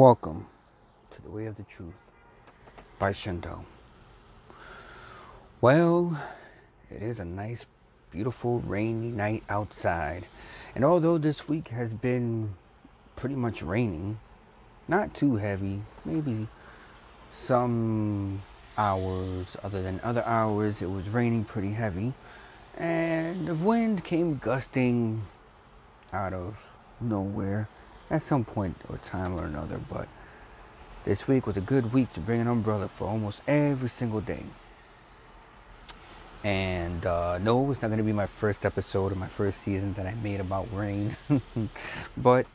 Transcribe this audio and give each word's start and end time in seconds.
Welcome 0.00 0.46
to 1.10 1.20
the 1.20 1.28
Way 1.28 1.44
of 1.44 1.56
the 1.56 1.62
Truth 1.62 1.92
by 2.98 3.12
Shinto. 3.12 3.66
Well, 5.60 6.18
it 6.90 7.02
is 7.02 7.20
a 7.20 7.24
nice, 7.26 7.66
beautiful, 8.10 8.60
rainy 8.60 9.08
night 9.08 9.42
outside. 9.50 10.24
And 10.74 10.86
although 10.86 11.18
this 11.18 11.50
week 11.50 11.68
has 11.68 11.92
been 11.92 12.54
pretty 13.14 13.34
much 13.34 13.60
raining, 13.60 14.18
not 14.88 15.12
too 15.12 15.36
heavy, 15.36 15.82
maybe 16.06 16.48
some 17.34 18.40
hours 18.78 19.54
other 19.62 19.82
than 19.82 20.00
other 20.02 20.24
hours, 20.24 20.80
it 20.80 20.90
was 20.90 21.10
raining 21.10 21.44
pretty 21.44 21.72
heavy. 21.72 22.14
And 22.78 23.46
the 23.46 23.54
wind 23.54 24.02
came 24.02 24.38
gusting 24.38 25.26
out 26.10 26.32
of 26.32 26.78
nowhere 27.02 27.68
at 28.10 28.22
some 28.22 28.44
point 28.44 28.76
or 28.88 28.98
time 28.98 29.38
or 29.38 29.44
another. 29.44 29.80
But 29.88 30.08
this 31.04 31.26
week 31.28 31.46
was 31.46 31.56
a 31.56 31.62
good 31.62 31.92
week 31.92 32.12
to 32.14 32.20
bring 32.20 32.40
an 32.40 32.48
umbrella 32.48 32.88
for 32.88 33.06
almost 33.06 33.42
every 33.46 33.88
single 33.88 34.20
day. 34.20 34.44
And 36.42 37.04
uh, 37.04 37.38
no, 37.38 37.70
it's 37.70 37.82
not 37.82 37.88
going 37.88 37.98
to 37.98 38.04
be 38.04 38.12
my 38.12 38.26
first 38.26 38.64
episode 38.64 39.12
or 39.12 39.14
my 39.14 39.28
first 39.28 39.60
season 39.60 39.92
that 39.94 40.06
I 40.06 40.14
made 40.14 40.40
about 40.40 40.68
rain. 40.74 41.16
but, 42.16 42.46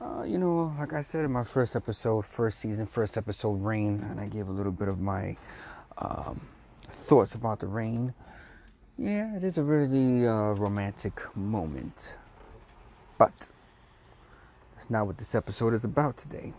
uh, 0.00 0.22
you 0.22 0.38
know, 0.38 0.74
like 0.78 0.92
I 0.92 1.00
said 1.00 1.24
in 1.24 1.32
my 1.32 1.42
first 1.44 1.74
episode, 1.74 2.24
first 2.24 2.60
season, 2.60 2.86
first 2.86 3.16
episode, 3.16 3.60
rain, 3.60 4.06
and 4.08 4.20
I 4.20 4.26
gave 4.26 4.48
a 4.48 4.52
little 4.52 4.72
bit 4.72 4.86
of 4.86 5.00
my 5.00 5.36
um, 5.98 6.40
thoughts 7.04 7.34
about 7.34 7.58
the 7.58 7.66
rain. 7.66 8.14
Yeah, 8.96 9.36
it 9.36 9.42
is 9.42 9.58
a 9.58 9.62
really 9.62 10.26
uh, 10.26 10.52
romantic 10.52 11.20
moment. 11.36 12.16
But 13.16 13.48
that's 14.78 14.90
not 14.90 15.08
what 15.08 15.18
this 15.18 15.34
episode 15.34 15.74
is 15.74 15.82
about 15.84 16.16
today. 16.16 16.52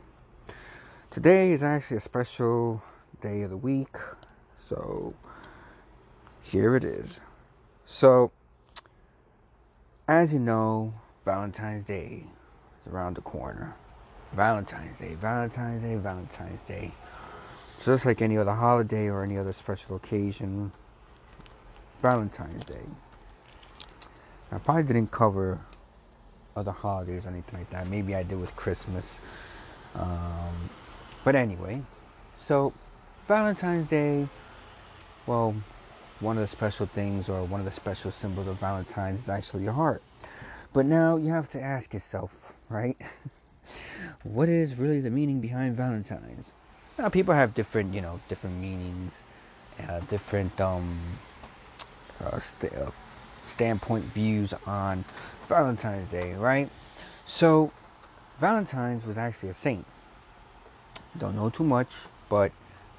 Today 1.09 1.53
is 1.53 1.63
actually 1.63 1.95
a 1.95 2.01
special 2.01 2.83
day 3.21 3.43
of 3.43 3.49
the 3.49 3.55
week. 3.55 3.95
So 4.57 5.13
here 6.41 6.75
it 6.75 6.83
is. 6.83 7.21
So, 7.85 8.33
as 10.09 10.33
you 10.33 10.41
know, 10.41 10.93
Valentine's 11.23 11.85
Day 11.85 12.25
is 12.81 12.91
around 12.91 13.15
the 13.15 13.21
corner. 13.21 13.73
Valentine's 14.33 14.99
Day, 14.99 15.13
Valentine's 15.13 15.81
Day, 15.81 15.95
Valentine's 15.95 16.61
Day. 16.67 16.91
Just 17.85 18.05
like 18.05 18.21
any 18.21 18.37
other 18.37 18.51
holiday 18.51 19.07
or 19.07 19.23
any 19.23 19.37
other 19.37 19.53
special 19.53 19.95
occasion, 19.95 20.73
Valentine's 22.01 22.65
Day. 22.65 22.83
I 24.51 24.57
probably 24.57 24.83
didn't 24.83 25.09
cover 25.09 25.61
other 26.59 26.71
holidays 26.71 27.25
or 27.25 27.29
anything 27.29 27.59
like 27.59 27.69
that. 27.69 27.87
Maybe 27.87 28.15
I 28.15 28.23
did 28.23 28.39
with 28.39 28.55
Christmas. 28.55 29.19
Um, 29.95 30.69
but 31.23 31.35
anyway, 31.35 31.81
so 32.35 32.73
Valentine's 33.27 33.87
Day, 33.87 34.27
well, 35.25 35.55
one 36.19 36.37
of 36.37 36.41
the 36.41 36.47
special 36.47 36.85
things 36.85 37.29
or 37.29 37.43
one 37.43 37.59
of 37.59 37.65
the 37.65 37.71
special 37.71 38.11
symbols 38.11 38.47
of 38.47 38.59
Valentine's 38.59 39.21
is 39.21 39.29
actually 39.29 39.63
your 39.63 39.73
heart. 39.73 40.03
But 40.73 40.85
now 40.85 41.17
you 41.17 41.29
have 41.29 41.49
to 41.51 41.61
ask 41.61 41.93
yourself, 41.93 42.55
right? 42.69 42.97
what 44.23 44.49
is 44.49 44.75
really 44.75 44.99
the 44.99 45.09
meaning 45.09 45.39
behind 45.39 45.75
Valentine's? 45.75 46.53
Now, 46.97 47.09
people 47.09 47.33
have 47.33 47.53
different, 47.53 47.93
you 47.93 48.01
know, 48.01 48.19
different 48.27 48.57
meanings, 48.57 49.13
uh, 49.87 50.01
different 50.01 50.59
um, 50.59 50.99
uh, 52.19 52.39
st- 52.39 52.73
uh, 52.73 52.91
standpoint 53.49 54.05
views 54.05 54.53
on 54.65 55.03
Valentine's 55.47 56.09
Day, 56.09 56.33
right? 56.33 56.69
So, 57.25 57.71
Valentine's 58.39 59.05
was 59.05 59.17
actually 59.17 59.49
a 59.49 59.53
saint. 59.53 59.85
Don't 61.17 61.35
know 61.35 61.49
too 61.49 61.63
much, 61.63 61.89
but 62.29 62.51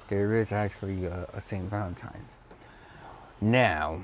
there 0.07 0.35
is 0.35 0.51
actually 0.51 1.05
a, 1.05 1.27
a 1.33 1.41
Saint 1.41 1.69
Valentine's. 1.69 2.29
Now, 3.39 4.01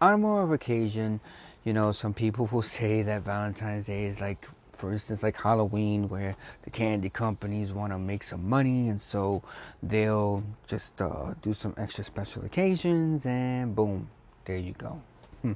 on 0.00 0.20
more 0.20 0.42
of 0.42 0.52
occasion, 0.52 1.18
you 1.64 1.72
know, 1.72 1.90
some 1.90 2.14
people 2.14 2.48
will 2.52 2.62
say 2.62 3.02
that 3.02 3.22
Valentine's 3.22 3.86
Day 3.86 4.04
is 4.04 4.20
like, 4.20 4.46
for 4.74 4.92
instance, 4.92 5.22
like 5.22 5.36
Halloween, 5.40 6.08
where 6.08 6.36
the 6.62 6.70
candy 6.70 7.08
companies 7.08 7.72
want 7.72 7.92
to 7.92 7.98
make 7.98 8.22
some 8.22 8.48
money, 8.48 8.88
and 8.90 9.00
so 9.00 9.42
they'll 9.82 10.44
just 10.68 11.00
uh, 11.00 11.32
do 11.42 11.54
some 11.54 11.74
extra 11.78 12.04
special 12.04 12.44
occasions, 12.44 13.24
and 13.24 13.74
boom, 13.74 14.08
there 14.46 14.56
you 14.56 14.72
go. 14.72 15.00
Hmm. 15.42 15.52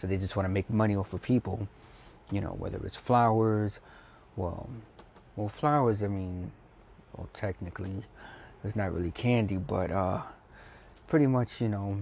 So 0.00 0.06
they 0.06 0.18
just 0.18 0.36
want 0.36 0.44
to 0.44 0.50
make 0.50 0.68
money 0.68 0.94
off 0.94 1.12
of 1.12 1.22
people, 1.22 1.66
you 2.30 2.40
know, 2.40 2.50
whether 2.58 2.78
it's 2.84 2.96
flowers, 2.96 3.78
well, 4.36 4.68
well, 5.36 5.48
flowers. 5.48 6.02
I 6.02 6.08
mean, 6.08 6.50
well, 7.16 7.28
technically, 7.32 8.02
it's 8.64 8.76
not 8.76 8.92
really 8.92 9.12
candy, 9.12 9.56
but 9.56 9.90
uh, 9.90 10.22
pretty 11.06 11.26
much, 11.26 11.60
you 11.60 11.68
know, 11.68 11.96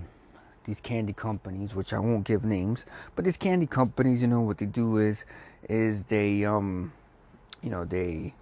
these 0.64 0.80
candy 0.80 1.12
companies, 1.12 1.74
which 1.74 1.92
I 1.92 1.98
won't 1.98 2.24
give 2.24 2.44
names, 2.44 2.84
but 3.14 3.24
these 3.24 3.36
candy 3.36 3.66
companies, 3.66 4.22
you 4.22 4.28
know, 4.28 4.40
what 4.40 4.58
they 4.58 4.66
do 4.66 4.98
is, 4.98 5.24
is 5.68 6.02
they, 6.04 6.44
um, 6.44 6.92
you 7.62 7.70
know, 7.70 7.84
they 7.84 8.34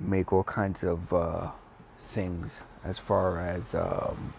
make 0.00 0.32
all 0.32 0.44
kinds 0.44 0.82
of 0.82 1.12
uh, 1.12 1.50
things 1.98 2.62
as 2.84 2.98
far 2.98 3.40
as 3.40 3.74
um, 3.74 4.34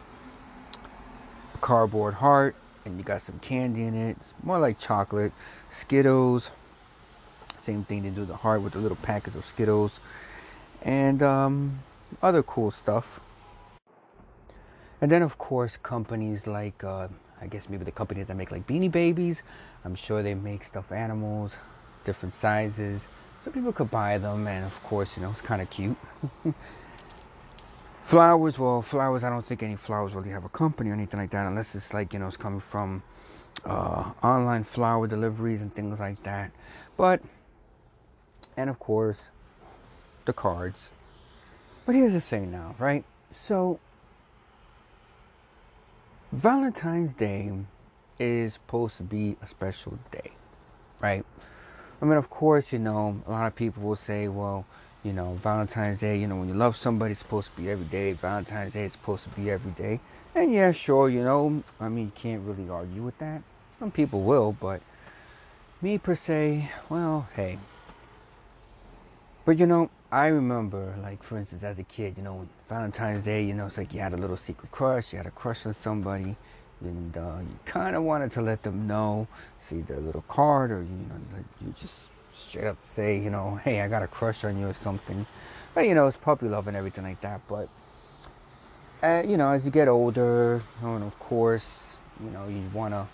cardboard 1.62 2.14
heart 2.14 2.56
and 2.86 2.98
you 2.98 3.04
got 3.04 3.22
some 3.22 3.40
candy 3.40 3.84
in 3.84 3.94
it. 3.94 4.18
It's 4.20 4.34
more 4.44 4.60
like 4.60 4.80
chocolate. 4.80 5.32
Skittles. 5.70 6.52
Same 7.62 7.84
thing 7.84 8.04
they 8.04 8.10
do 8.10 8.26
the 8.26 8.36
heart 8.36 8.62
with 8.62 8.74
the 8.74 8.80
little 8.80 8.98
packets 8.98 9.36
of 9.36 9.46
Skittles. 9.46 10.00
And 10.82 11.24
um, 11.24 11.80
other 12.22 12.44
cool 12.44 12.72
stuff. 12.72 13.20
And 15.02 15.12
then, 15.12 15.22
of 15.22 15.38
course, 15.38 15.78
companies 15.78 16.48
like, 16.48 16.84
uh, 16.84 17.08
I 17.42 17.48
guess 17.48 17.68
maybe 17.70 17.84
the 17.84 17.92
companies 17.92 18.28
that 18.28 18.36
make 18.36 18.52
like 18.52 18.66
beanie 18.68 18.92
babies. 18.92 19.44
I'm 19.86 19.96
sure 19.96 20.24
they 20.24 20.34
make 20.34 20.64
stuffed 20.64 20.92
animals, 20.92 21.54
different 22.06 22.34
sizes. 22.34 23.02
So 23.44 23.52
people 23.52 23.74
could 23.74 23.92
buy 23.92 24.18
them, 24.18 24.48
and 24.48 24.64
of 24.66 24.82
course, 24.84 25.18
you 25.18 25.24
know, 25.24 25.32
it's 25.32 25.42
kind 25.42 25.62
of 25.62 25.70
cute. 25.70 25.98
Flowers, 28.04 28.60
well, 28.60 28.82
flowers, 28.82 29.24
I 29.24 29.30
don't 29.30 29.46
think 29.46 29.64
any 29.64 29.78
flowers 29.78 30.14
really 30.14 30.30
have 30.30 30.44
a 30.44 30.50
company 30.50 30.90
or 30.90 30.94
anything 30.94 31.20
like 31.20 31.32
that, 31.32 31.48
unless 31.48 31.74
it's 31.74 31.94
like, 31.94 32.14
you 32.14 32.20
know, 32.20 32.28
it's 32.28 32.38
coming 32.38 32.60
from 32.60 33.02
uh, 33.66 34.12
online 34.22 34.66
flower 34.66 35.08
deliveries 35.08 35.62
and 35.62 35.74
things 35.74 36.00
like 36.00 36.22
that. 36.24 36.52
But, 36.98 37.22
and 38.58 38.70
of 38.70 38.78
course, 38.78 39.32
the 40.26 40.34
cards. 40.34 40.90
But 41.86 41.96
here's 41.96 42.14
the 42.14 42.22
thing 42.22 42.52
now, 42.52 42.76
right? 42.78 43.06
So, 43.32 43.80
Valentine's 46.34 47.14
Day 47.14 47.52
is 48.20 48.54
supposed 48.54 48.98
to 48.98 49.04
be 49.04 49.38
a 49.42 49.48
special 49.48 49.98
day, 50.12 50.32
right? 51.00 51.26
I 52.02 52.06
mean, 52.06 52.18
of 52.18 52.30
course, 52.30 52.74
you 52.74 52.80
know, 52.80 53.22
a 53.26 53.32
lot 53.32 53.48
of 53.48 53.56
people 53.56 53.82
will 53.82 53.96
say, 53.96 54.28
well, 54.28 54.66
you 55.04 55.12
know, 55.12 55.38
Valentine's 55.44 56.00
Day, 56.00 56.18
you 56.18 56.28
know, 56.28 56.38
when 56.38 56.48
you 56.48 56.54
love 56.54 56.76
somebody, 56.76 57.12
it's 57.12 57.20
supposed 57.20 57.52
to 57.52 57.62
be 57.62 57.70
every 57.70 57.86
day. 57.86 58.14
Valentine's 58.14 58.74
Day, 58.74 58.86
it's 58.86 58.94
supposed 58.94 59.24
to 59.24 59.30
be 59.30 59.52
every 59.52 59.72
day. 59.72 60.00
And 60.34 60.52
yeah, 60.52 60.72
sure, 60.72 61.10
you 61.10 61.24
know, 61.24 61.64
I 61.80 61.90
mean, 61.90 62.06
you 62.06 62.12
can't 62.16 62.42
really 62.42 62.70
argue 62.70 63.04
with 63.04 63.18
that. 63.18 63.42
Some 63.80 63.92
people 63.92 64.22
will, 64.22 64.54
but 64.54 64.82
me 65.82 65.98
per 65.98 66.16
se, 66.16 66.70
well, 66.90 67.28
hey. 67.36 67.60
But 69.46 69.60
you 69.60 69.66
know, 69.66 69.90
I 70.10 70.28
remember, 70.28 70.96
like, 71.02 71.22
for 71.22 71.38
instance, 71.38 71.64
as 71.64 71.80
a 71.80 71.84
kid, 71.84 72.14
you 72.16 72.24
know, 72.24 72.48
Valentine's 72.70 73.24
Day, 73.24 73.44
you 73.44 73.54
know, 73.54 73.66
it's 73.66 73.78
like 73.78 73.94
you 73.94 74.00
had 74.00 74.14
a 74.14 74.18
little 74.18 74.38
secret 74.38 74.72
crush, 74.72 75.12
you 75.12 75.18
had 75.18 75.26
a 75.26 75.32
crush 75.32 75.66
on 75.66 75.74
somebody, 75.74 76.38
and 76.80 77.18
uh, 77.18 77.40
you 77.42 77.60
kind 77.66 77.96
of 77.96 78.04
wanted 78.04 78.32
to 78.32 78.42
let 78.42 78.62
them 78.62 78.88
know, 78.88 79.28
see 79.60 79.82
their 79.82 80.00
little 80.00 80.24
card, 80.30 80.72
or, 80.72 80.82
you 80.82 80.90
know, 80.90 81.44
you 81.66 81.74
just 81.78 82.13
straight 82.34 82.66
up 82.66 82.78
say, 82.82 83.20
you 83.20 83.30
know, 83.30 83.56
hey, 83.64 83.82
I 83.82 83.88
got 83.88 84.04
a 84.04 84.08
crush 84.08 84.44
on 84.44 84.58
you 84.60 84.68
or 84.68 84.74
something. 84.74 85.26
But 85.74 85.88
you 85.88 85.96
know, 85.96 86.08
it's 86.08 86.18
puppy 86.18 86.48
love 86.48 86.68
and 86.68 86.78
everything 86.78 87.04
like 87.04 87.22
that. 87.22 87.42
But 87.48 87.70
uh, 89.02 89.24
you 89.26 89.38
know, 89.38 89.50
as 89.50 89.66
you 89.66 89.72
get 89.72 89.88
older, 89.88 90.62
and 90.82 91.04
of 91.04 91.18
course, 91.20 91.80
you 92.24 92.30
know, 92.30 92.48
you 92.48 92.64
want 92.74 92.94
to 92.94 93.08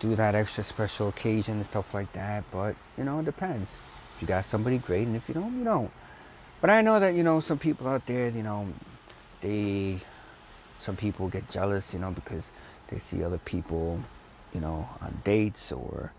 do 0.00 0.14
that 0.16 0.34
extra 0.34 0.64
special 0.64 1.08
occasion 1.08 1.54
and 1.54 1.64
stuff 1.64 1.92
like 1.94 2.12
that. 2.12 2.44
But 2.50 2.76
you 2.98 3.04
know, 3.04 3.20
it 3.20 3.24
depends. 3.24 3.70
If 4.16 4.22
you 4.22 4.28
got 4.28 4.44
somebody 4.44 4.78
great, 4.78 5.06
and 5.06 5.16
if 5.16 5.28
you 5.28 5.34
don't, 5.34 5.58
you 5.58 5.64
don't. 5.64 5.90
But 6.60 6.70
I 6.70 6.82
know 6.82 7.00
that 7.00 7.14
you 7.14 7.22
know 7.22 7.40
some 7.40 7.58
people 7.58 7.88
out 7.88 8.06
there, 8.06 8.28
you 8.28 8.42
know, 8.42 8.68
they, 9.40 9.98
some 10.80 10.96
people 10.96 11.28
get 11.28 11.50
jealous, 11.50 11.92
you 11.92 11.98
know, 11.98 12.10
because 12.10 12.50
they 12.88 12.98
see 12.98 13.24
other 13.24 13.38
people, 13.38 14.00
you 14.54 14.60
know, 14.60 14.88
on 15.00 15.18
dates 15.24 15.72
or 15.72 16.12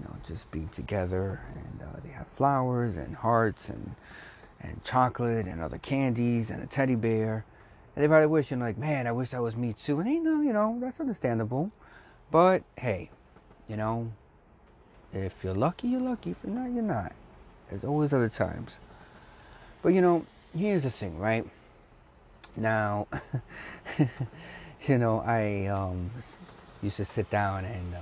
you 0.00 0.04
know, 0.04 0.16
just 0.26 0.50
be 0.50 0.68
together. 0.72 1.40
And 1.54 1.69
uh, 1.82 2.00
they 2.04 2.10
have 2.10 2.26
flowers 2.28 2.96
and 2.96 3.16
hearts 3.16 3.68
and 3.68 3.94
and 4.60 4.82
chocolate 4.84 5.46
and 5.46 5.62
other 5.62 5.78
candies 5.78 6.50
and 6.50 6.62
a 6.62 6.66
teddy 6.66 6.94
bear. 6.94 7.44
And 7.96 8.08
probably 8.08 8.26
wishing 8.26 8.60
like, 8.60 8.78
man, 8.78 9.06
I 9.06 9.12
wish 9.12 9.30
that 9.30 9.42
was 9.42 9.56
me 9.56 9.72
too. 9.72 10.00
And 10.00 10.08
you 10.08 10.22
know, 10.22 10.40
you 10.40 10.52
know, 10.52 10.78
that's 10.80 11.00
understandable. 11.00 11.70
But 12.30 12.62
hey, 12.76 13.10
you 13.68 13.76
know, 13.76 14.12
if 15.12 15.32
you're 15.42 15.54
lucky, 15.54 15.88
you're 15.88 16.00
lucky. 16.00 16.30
If 16.30 16.36
you're 16.44 16.54
not, 16.54 16.70
you're 16.72 16.82
not. 16.82 17.12
There's 17.68 17.84
always 17.84 18.12
other 18.12 18.28
times. 18.28 18.76
But 19.82 19.90
you 19.90 20.02
know, 20.02 20.24
here's 20.56 20.84
the 20.84 20.90
thing, 20.90 21.18
right? 21.18 21.44
Now, 22.56 23.06
you 24.86 24.98
know, 24.98 25.20
I 25.20 25.66
um, 25.66 26.10
used 26.82 26.96
to 26.96 27.04
sit 27.04 27.30
down 27.30 27.64
and 27.64 27.94
uh, 27.94 27.98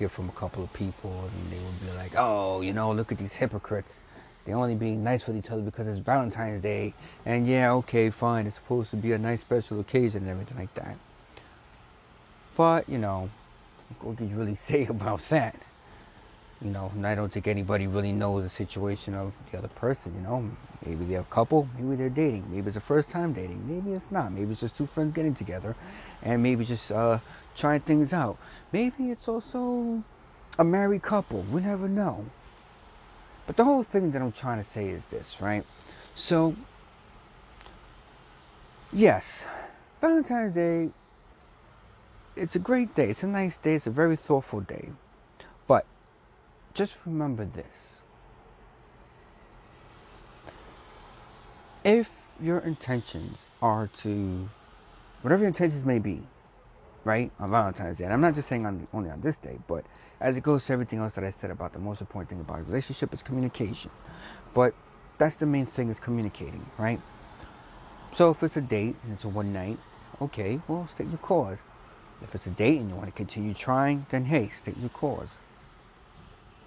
hear 0.00 0.08
from 0.08 0.30
a 0.30 0.32
couple 0.32 0.64
of 0.64 0.72
people, 0.72 1.26
and 1.26 1.52
they 1.52 1.58
would 1.58 1.78
be 1.78 1.92
like, 1.94 2.14
"Oh, 2.16 2.62
you 2.62 2.72
know, 2.72 2.90
look 2.90 3.12
at 3.12 3.18
these 3.18 3.34
hypocrites. 3.34 4.00
They're 4.44 4.56
only 4.56 4.74
being 4.74 5.04
nice 5.04 5.26
with 5.26 5.36
each 5.36 5.50
other 5.50 5.60
because 5.60 5.86
it's 5.86 5.98
Valentine's 5.98 6.62
Day, 6.62 6.94
and 7.26 7.46
yeah, 7.46 7.70
okay, 7.74 8.08
fine, 8.08 8.46
it's 8.46 8.56
supposed 8.56 8.90
to 8.92 8.96
be 8.96 9.12
a 9.12 9.18
nice 9.18 9.42
special 9.42 9.78
occasion 9.78 10.22
and 10.22 10.30
everything 10.30 10.56
like 10.56 10.72
that." 10.74 10.96
But 12.56 12.88
you 12.88 12.96
know, 12.96 13.28
what 14.00 14.16
could 14.16 14.30
you 14.30 14.36
really 14.36 14.54
say 14.70 14.86
about 14.86 15.20
that? 15.28 15.56
You 16.62 16.70
know, 16.70 16.90
and 16.94 17.06
I 17.06 17.14
don't 17.14 17.32
think 17.32 17.48
anybody 17.48 17.86
really 17.86 18.12
knows 18.12 18.42
the 18.42 18.50
situation 18.50 19.14
of 19.14 19.32
the 19.50 19.58
other 19.58 19.68
person. 19.68 20.14
You 20.14 20.20
know, 20.20 20.50
maybe 20.84 21.06
they're 21.06 21.20
a 21.20 21.24
couple, 21.24 21.66
maybe 21.78 21.96
they're 21.96 22.10
dating, 22.10 22.44
maybe 22.50 22.68
it's 22.68 22.76
a 22.76 22.82
first 22.82 23.08
time 23.08 23.32
dating, 23.32 23.66
maybe 23.66 23.96
it's 23.96 24.10
not, 24.10 24.30
maybe 24.30 24.52
it's 24.52 24.60
just 24.60 24.76
two 24.76 24.84
friends 24.84 25.12
getting 25.12 25.34
together, 25.34 25.74
and 26.22 26.42
maybe 26.42 26.66
just 26.66 26.92
uh, 26.92 27.18
trying 27.56 27.80
things 27.80 28.12
out. 28.12 28.36
Maybe 28.72 29.10
it's 29.10 29.26
also 29.26 30.04
a 30.58 30.64
married 30.64 31.00
couple. 31.00 31.40
We 31.50 31.62
never 31.62 31.88
know. 31.88 32.26
But 33.46 33.56
the 33.56 33.64
whole 33.64 33.82
thing 33.82 34.10
that 34.12 34.20
I'm 34.20 34.32
trying 34.32 34.62
to 34.62 34.68
say 34.68 34.88
is 34.88 35.06
this, 35.06 35.40
right? 35.40 35.64
So, 36.14 36.54
yes, 38.92 39.46
Valentine's 40.00 40.54
Day. 40.54 40.90
It's 42.36 42.54
a 42.54 42.58
great 42.58 42.94
day. 42.94 43.10
It's 43.10 43.22
a 43.22 43.26
nice 43.26 43.56
day. 43.56 43.74
It's 43.74 43.86
a 43.86 43.90
very 43.90 44.16
thoughtful 44.16 44.60
day. 44.60 44.90
Just 46.74 46.98
remember 47.04 47.44
this. 47.44 47.96
If 51.84 52.34
your 52.40 52.58
intentions 52.58 53.38
are 53.60 53.88
to, 54.02 54.48
whatever 55.22 55.40
your 55.40 55.48
intentions 55.48 55.84
may 55.84 55.98
be, 55.98 56.22
right, 57.04 57.30
on 57.38 57.50
Valentine's 57.50 57.98
Day, 57.98 58.04
and 58.04 58.12
I'm 58.12 58.20
not 58.20 58.34
just 58.34 58.48
saying 58.48 58.66
on, 58.66 58.86
only 58.92 59.10
on 59.10 59.20
this 59.20 59.36
day, 59.36 59.58
but 59.66 59.84
as 60.20 60.36
it 60.36 60.42
goes 60.42 60.66
to 60.66 60.72
everything 60.72 60.98
else 60.98 61.14
that 61.14 61.24
I 61.24 61.30
said 61.30 61.50
about 61.50 61.72
the 61.72 61.78
most 61.78 62.00
important 62.00 62.28
thing 62.30 62.40
about 62.40 62.60
a 62.60 62.62
relationship 62.62 63.12
is 63.14 63.22
communication. 63.22 63.90
But 64.54 64.74
that's 65.18 65.36
the 65.36 65.46
main 65.46 65.66
thing 65.66 65.88
is 65.88 65.98
communicating, 65.98 66.64
right? 66.78 67.00
So 68.14 68.30
if 68.30 68.42
it's 68.42 68.56
a 68.56 68.60
date 68.60 68.96
and 69.02 69.12
it's 69.12 69.24
a 69.24 69.28
one 69.28 69.52
night, 69.52 69.78
okay, 70.20 70.60
well, 70.68 70.88
state 70.94 71.08
your 71.08 71.18
cause. 71.18 71.62
If 72.22 72.34
it's 72.34 72.46
a 72.46 72.50
date 72.50 72.80
and 72.80 72.90
you 72.90 72.96
want 72.96 73.08
to 73.08 73.14
continue 73.14 73.54
trying, 73.54 74.06
then 74.10 74.26
hey, 74.26 74.50
state 74.50 74.76
your 74.78 74.90
cause. 74.90 75.38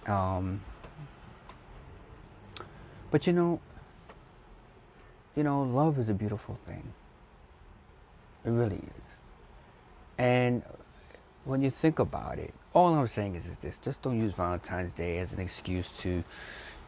Um, 0.06 0.62
but 3.12 3.28
you 3.28 3.34
know, 3.34 3.60
you 5.36 5.44
know, 5.44 5.64
love 5.64 5.98
is 6.00 6.10
a 6.10 6.14
beautiful 6.14 6.56
thing. 6.68 6.94
It 8.46 8.50
really 8.50 8.78
is. 8.78 9.04
And 10.18 10.64
when 11.46 11.62
you 11.62 11.70
think 11.70 12.00
about 12.00 12.40
it, 12.40 12.54
all 12.74 12.94
I'm 12.94 13.08
saying 13.08 13.36
is, 13.36 13.48
is 13.48 13.58
this: 13.58 13.78
just 13.78 14.02
don't 14.02 14.20
use 14.20 14.34
Valentine's 14.34 14.92
Day 14.92 15.20
as 15.20 15.34
an 15.34 15.40
excuse 15.40 15.92
to, 16.02 16.24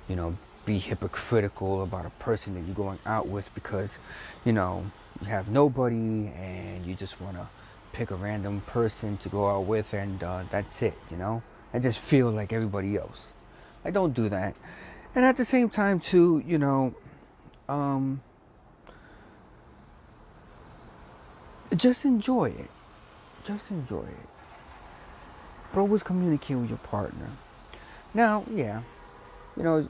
you 0.10 0.16
know, 0.16 0.38
be 0.66 0.80
hypocritical 0.80 1.84
about 1.84 2.06
a 2.06 2.10
person 2.24 2.54
that 2.56 2.62
you're 2.62 2.76
going 2.76 3.00
out 3.06 3.28
with 3.28 3.54
because, 3.54 4.00
you 4.46 4.54
know, 4.54 4.86
you 5.22 5.28
have 5.28 5.50
nobody 5.50 6.28
and 6.36 6.86
you 6.86 6.96
just 6.96 7.22
want 7.22 7.38
to 7.38 7.48
pick 7.94 8.12
a 8.12 8.16
random 8.16 8.62
person 8.62 9.18
to 9.18 9.30
go 9.30 9.48
out 9.48 9.66
with 9.66 9.94
and 9.94 10.24
uh, 10.24 10.44
that's 10.50 10.82
it, 10.82 10.98
you 11.10 11.18
know 11.18 11.42
and 11.76 11.84
just 11.84 12.00
feel 12.00 12.32
like 12.32 12.54
everybody 12.54 12.96
else. 12.96 13.34
I 13.84 13.92
don't 13.92 14.14
do 14.14 14.30
that. 14.30 14.56
And 15.14 15.26
at 15.26 15.36
the 15.36 15.44
same 15.44 15.70
time, 15.70 16.00
too, 16.00 16.42
you 16.48 16.58
know, 16.58 16.96
um, 17.68 18.22
just 21.76 22.06
enjoy 22.06 22.46
it. 22.46 22.70
Just 23.44 23.72
enjoy 23.72 24.04
it. 24.04 24.30
But 25.74 25.82
always 25.82 26.02
communicate 26.02 26.56
with 26.56 26.70
your 26.70 26.78
partner. 26.78 27.30
Now, 28.14 28.46
yeah, 28.54 28.82
you 29.58 29.64
know, 29.64 29.90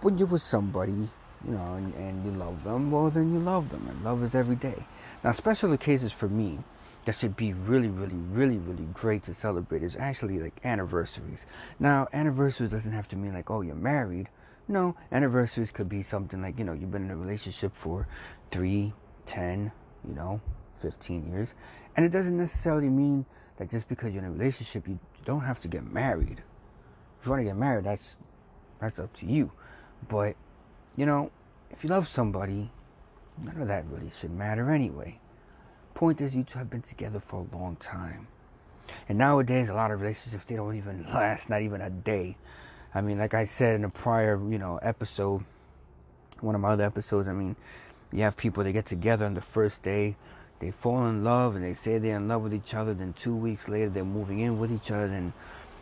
when 0.00 0.16
you're 0.16 0.26
with 0.26 0.40
somebody, 0.40 0.92
you 0.92 1.50
know, 1.50 1.74
and, 1.74 1.92
and 1.96 2.24
you 2.24 2.32
love 2.32 2.64
them, 2.64 2.90
well, 2.90 3.10
then 3.10 3.34
you 3.34 3.40
love 3.40 3.68
them. 3.68 3.86
And 3.90 4.02
love 4.02 4.22
is 4.22 4.34
every 4.34 4.56
day. 4.56 4.86
Now, 5.22 5.32
special 5.32 5.76
cases 5.76 6.12
for 6.12 6.28
me, 6.28 6.60
that 7.04 7.16
should 7.16 7.36
be 7.36 7.52
really, 7.52 7.88
really, 7.88 8.14
really, 8.14 8.58
really 8.58 8.86
great 8.92 9.24
to 9.24 9.34
celebrate 9.34 9.82
is 9.82 9.96
actually 9.96 10.38
like 10.38 10.60
anniversaries. 10.64 11.40
Now, 11.80 12.06
anniversaries 12.12 12.70
doesn't 12.70 12.92
have 12.92 13.08
to 13.08 13.16
mean 13.16 13.34
like, 13.34 13.50
oh, 13.50 13.62
you're 13.62 13.74
married. 13.74 14.28
No, 14.68 14.94
anniversaries 15.10 15.72
could 15.72 15.88
be 15.88 16.02
something 16.02 16.40
like, 16.40 16.58
you 16.58 16.64
know, 16.64 16.72
you've 16.72 16.92
been 16.92 17.04
in 17.04 17.10
a 17.10 17.16
relationship 17.16 17.74
for 17.74 18.06
three, 18.50 18.92
ten, 19.26 19.72
you 20.06 20.14
know, 20.14 20.40
15 20.80 21.26
years. 21.32 21.54
And 21.96 22.06
it 22.06 22.10
doesn't 22.10 22.36
necessarily 22.36 22.88
mean 22.88 23.26
that 23.56 23.68
just 23.70 23.88
because 23.88 24.14
you're 24.14 24.22
in 24.22 24.28
a 24.28 24.32
relationship, 24.32 24.86
you 24.86 24.98
don't 25.24 25.40
have 25.40 25.60
to 25.60 25.68
get 25.68 25.84
married. 25.84 26.42
If 27.20 27.26
you 27.26 27.30
want 27.30 27.40
to 27.40 27.44
get 27.44 27.56
married, 27.56 27.84
that's 27.84 28.16
that's 28.80 28.98
up 28.98 29.12
to 29.14 29.26
you. 29.26 29.52
But, 30.08 30.34
you 30.96 31.06
know, 31.06 31.30
if 31.70 31.84
you 31.84 31.90
love 31.90 32.08
somebody, 32.08 32.70
none 33.40 33.60
of 33.60 33.68
that 33.68 33.84
really 33.86 34.10
should 34.10 34.32
matter 34.32 34.70
anyway. 34.70 35.18
Point 36.02 36.20
is, 36.20 36.34
you 36.34 36.42
two 36.42 36.58
have 36.58 36.68
been 36.68 36.82
together 36.82 37.20
for 37.20 37.46
a 37.46 37.56
long 37.56 37.76
time. 37.76 38.26
And 39.08 39.18
nowadays, 39.18 39.68
a 39.68 39.72
lot 39.72 39.92
of 39.92 40.00
relationships, 40.00 40.44
they 40.46 40.56
don't 40.56 40.74
even 40.74 41.04
last, 41.14 41.48
not 41.48 41.62
even 41.62 41.80
a 41.80 41.90
day. 41.90 42.36
I 42.92 43.00
mean, 43.02 43.20
like 43.20 43.34
I 43.34 43.44
said 43.44 43.76
in 43.76 43.84
a 43.84 43.88
prior, 43.88 44.36
you 44.50 44.58
know, 44.58 44.78
episode, 44.78 45.44
one 46.40 46.56
of 46.56 46.60
my 46.60 46.70
other 46.70 46.82
episodes, 46.82 47.28
I 47.28 47.32
mean, 47.32 47.54
you 48.10 48.22
have 48.22 48.36
people 48.36 48.64
that 48.64 48.72
get 48.72 48.84
together 48.84 49.26
on 49.26 49.34
the 49.34 49.40
first 49.40 49.84
day, 49.84 50.16
they 50.58 50.72
fall 50.72 51.06
in 51.06 51.22
love 51.22 51.54
and 51.54 51.64
they 51.64 51.74
say 51.74 51.98
they're 51.98 52.16
in 52.16 52.26
love 52.26 52.42
with 52.42 52.54
each 52.54 52.74
other, 52.74 52.94
then 52.94 53.12
two 53.12 53.36
weeks 53.36 53.68
later 53.68 53.88
they're 53.88 54.04
moving 54.04 54.40
in 54.40 54.58
with 54.58 54.72
each 54.72 54.90
other, 54.90 55.06
then 55.06 55.32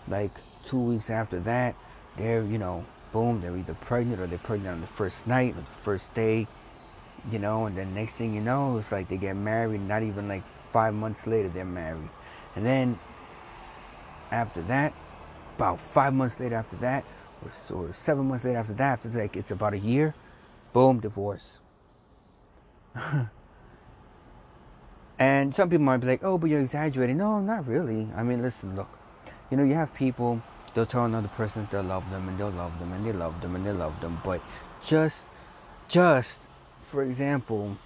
like 0.06 0.32
two 0.66 0.80
weeks 0.80 1.08
after 1.08 1.40
that, 1.40 1.74
they're, 2.18 2.44
you 2.44 2.58
know, 2.58 2.84
boom, 3.10 3.40
they're 3.40 3.56
either 3.56 3.72
pregnant 3.72 4.20
or 4.20 4.26
they're 4.26 4.36
pregnant 4.36 4.74
on 4.74 4.80
the 4.82 4.86
first 4.86 5.26
night 5.26 5.54
or 5.54 5.62
the 5.62 5.82
first 5.82 6.12
day 6.12 6.46
you 7.30 7.38
know, 7.38 7.66
and 7.66 7.76
then 7.76 7.94
next 7.94 8.14
thing 8.14 8.34
you 8.34 8.40
know, 8.40 8.78
it's 8.78 8.90
like 8.90 9.08
they 9.08 9.16
get 9.16 9.36
married, 9.36 9.80
not 9.82 10.02
even 10.02 10.28
like 10.28 10.42
five 10.72 10.94
months 10.94 11.26
later, 11.26 11.48
they're 11.48 11.64
married. 11.64 12.08
And 12.56 12.64
then 12.64 12.98
after 14.30 14.62
that, 14.62 14.94
about 15.56 15.80
five 15.80 16.14
months 16.14 16.40
later 16.40 16.54
after 16.54 16.76
that, 16.76 17.04
or, 17.44 17.50
or 17.76 17.92
seven 17.92 18.28
months 18.28 18.44
later 18.44 18.58
after 18.58 18.72
that, 18.74 18.92
after 19.04 19.10
like 19.10 19.36
it's 19.36 19.50
about 19.50 19.74
a 19.74 19.78
year, 19.78 20.14
boom, 20.72 21.00
divorce. 21.00 21.58
and 25.18 25.54
some 25.54 25.68
people 25.68 25.84
might 25.84 25.98
be 25.98 26.06
like, 26.06 26.24
oh, 26.24 26.38
but 26.38 26.48
you're 26.48 26.60
exaggerating. 26.60 27.18
No, 27.18 27.40
not 27.40 27.66
really. 27.66 28.08
I 28.16 28.22
mean, 28.22 28.40
listen, 28.42 28.74
look, 28.74 28.88
you 29.50 29.56
know, 29.56 29.64
you 29.64 29.74
have 29.74 29.92
people, 29.94 30.42
they'll 30.74 30.86
tell 30.86 31.04
another 31.04 31.28
person 31.28 31.68
they'll 31.70 31.82
love 31.82 32.08
them, 32.10 32.28
and 32.28 32.38
they'll 32.38 32.50
love 32.50 32.78
them, 32.78 32.92
and 32.92 33.04
they 33.04 33.12
love 33.12 33.40
them, 33.40 33.54
and 33.54 33.66
they 33.66 33.72
love 33.72 34.00
them, 34.00 34.20
but 34.24 34.40
just, 34.82 35.26
just 35.88 36.42
for 36.90 37.04
example, 37.04 37.76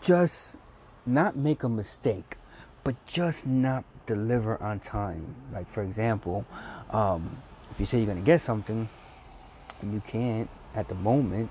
just 0.00 0.56
not 1.06 1.36
make 1.36 1.62
a 1.62 1.68
mistake, 1.68 2.36
but 2.82 2.96
just 3.06 3.46
not 3.46 3.84
deliver 4.06 4.60
on 4.60 4.80
time. 4.80 5.24
Like, 5.52 5.72
for 5.72 5.82
example, 5.84 6.44
um, 6.90 7.36
if 7.70 7.78
you 7.78 7.86
say 7.86 7.98
you're 7.98 8.06
going 8.06 8.18
to 8.18 8.24
get 8.24 8.40
something 8.40 8.88
and 9.80 9.94
you 9.94 10.00
can't 10.00 10.50
at 10.74 10.88
the 10.88 10.96
moment, 10.96 11.48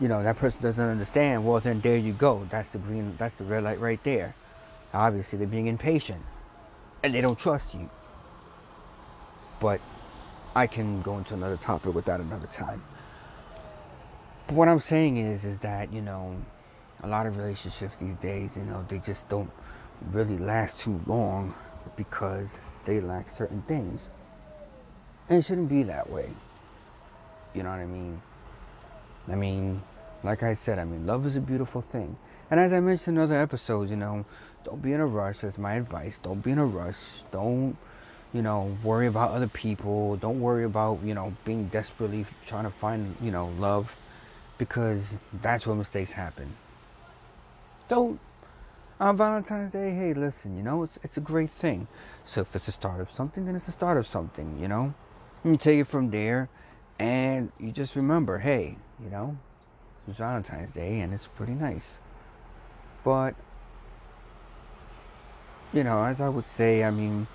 you 0.00 0.08
know, 0.08 0.22
that 0.22 0.38
person 0.38 0.62
doesn't 0.62 0.88
understand, 0.88 1.46
well, 1.46 1.60
then 1.60 1.82
there 1.82 1.98
you 1.98 2.14
go. 2.14 2.46
That's 2.50 2.70
the 2.70 2.78
green, 2.78 3.14
that's 3.18 3.36
the 3.36 3.44
red 3.44 3.64
light 3.64 3.78
right 3.78 4.02
there. 4.04 4.34
Obviously, 4.94 5.38
they're 5.38 5.46
being 5.46 5.66
impatient 5.66 6.22
and 7.02 7.14
they 7.14 7.20
don't 7.20 7.38
trust 7.38 7.74
you. 7.74 7.90
But 9.60 9.82
I 10.54 10.66
can 10.66 11.02
go 11.02 11.18
into 11.18 11.34
another 11.34 11.58
topic 11.58 11.94
with 11.94 12.06
that 12.06 12.20
another 12.20 12.46
time. 12.46 12.82
But 14.46 14.54
what 14.54 14.68
I'm 14.68 14.80
saying 14.80 15.16
is, 15.16 15.44
is 15.44 15.58
that 15.60 15.92
you 15.92 16.00
know, 16.00 16.36
a 17.02 17.08
lot 17.08 17.26
of 17.26 17.36
relationships 17.36 17.96
these 17.98 18.16
days, 18.16 18.50
you 18.56 18.62
know, 18.62 18.84
they 18.88 18.98
just 18.98 19.28
don't 19.28 19.50
really 20.10 20.38
last 20.38 20.78
too 20.78 21.00
long 21.06 21.54
because 21.96 22.60
they 22.84 23.00
lack 23.00 23.28
certain 23.28 23.62
things. 23.62 24.08
And 25.28 25.38
it 25.38 25.44
shouldn't 25.44 25.68
be 25.68 25.82
that 25.84 26.08
way. 26.08 26.30
You 27.54 27.62
know 27.64 27.70
what 27.70 27.80
I 27.80 27.86
mean? 27.86 28.22
I 29.28 29.34
mean, 29.34 29.82
like 30.22 30.42
I 30.42 30.54
said, 30.54 30.78
I 30.78 30.84
mean, 30.84 31.06
love 31.06 31.26
is 31.26 31.36
a 31.36 31.40
beautiful 31.40 31.80
thing. 31.80 32.16
And 32.50 32.60
as 32.60 32.72
I 32.72 32.78
mentioned 32.78 33.16
in 33.16 33.24
other 33.24 33.40
episodes, 33.40 33.90
you 33.90 33.96
know, 33.96 34.24
don't 34.62 34.80
be 34.80 34.92
in 34.92 35.00
a 35.00 35.06
rush. 35.06 35.38
That's 35.38 35.58
my 35.58 35.74
advice. 35.74 36.20
Don't 36.22 36.40
be 36.40 36.52
in 36.52 36.58
a 36.58 36.66
rush. 36.66 36.98
Don't, 37.32 37.76
you 38.32 38.42
know, 38.42 38.76
worry 38.84 39.08
about 39.08 39.32
other 39.32 39.48
people. 39.48 40.16
Don't 40.16 40.40
worry 40.40 40.64
about, 40.64 41.00
you 41.02 41.14
know, 41.14 41.34
being 41.44 41.66
desperately 41.68 42.24
trying 42.46 42.64
to 42.64 42.70
find, 42.70 43.16
you 43.20 43.32
know, 43.32 43.48
love 43.58 43.92
because 44.58 45.14
that's 45.42 45.66
where 45.66 45.76
mistakes 45.76 46.12
happen. 46.12 46.56
Don't 47.88 48.20
on 49.00 49.16
Valentine's 49.16 49.72
Day, 49.72 49.90
hey, 49.92 50.14
listen, 50.14 50.56
you 50.56 50.62
know, 50.62 50.82
it's 50.82 50.98
it's 51.02 51.16
a 51.18 51.20
great 51.20 51.50
thing. 51.50 51.88
So 52.24 52.42
if 52.42 52.56
it's 52.56 52.66
the 52.66 52.72
start 52.72 53.00
of 53.00 53.10
something, 53.10 53.44
then 53.46 53.56
it's 53.56 53.66
the 53.66 53.72
start 53.72 53.98
of 53.98 54.06
something, 54.06 54.58
you 54.60 54.68
know. 54.68 54.94
And 55.44 55.54
you 55.54 55.58
take 55.58 55.80
it 55.80 55.86
from 55.88 56.10
there, 56.10 56.48
And 56.98 57.52
you 57.60 57.72
just 57.72 57.96
remember, 57.96 58.38
hey, 58.38 58.76
you 59.02 59.10
know, 59.10 59.36
it's 60.08 60.18
Valentine's 60.18 60.72
Day 60.72 61.00
and 61.00 61.12
it's 61.12 61.26
pretty 61.26 61.54
nice. 61.54 61.90
But, 63.04 63.34
you 65.72 65.84
know, 65.84 66.02
as 66.04 66.20
I 66.20 66.28
would 66.28 66.46
say, 66.46 66.84
I 66.84 66.90
mean, 66.90 67.26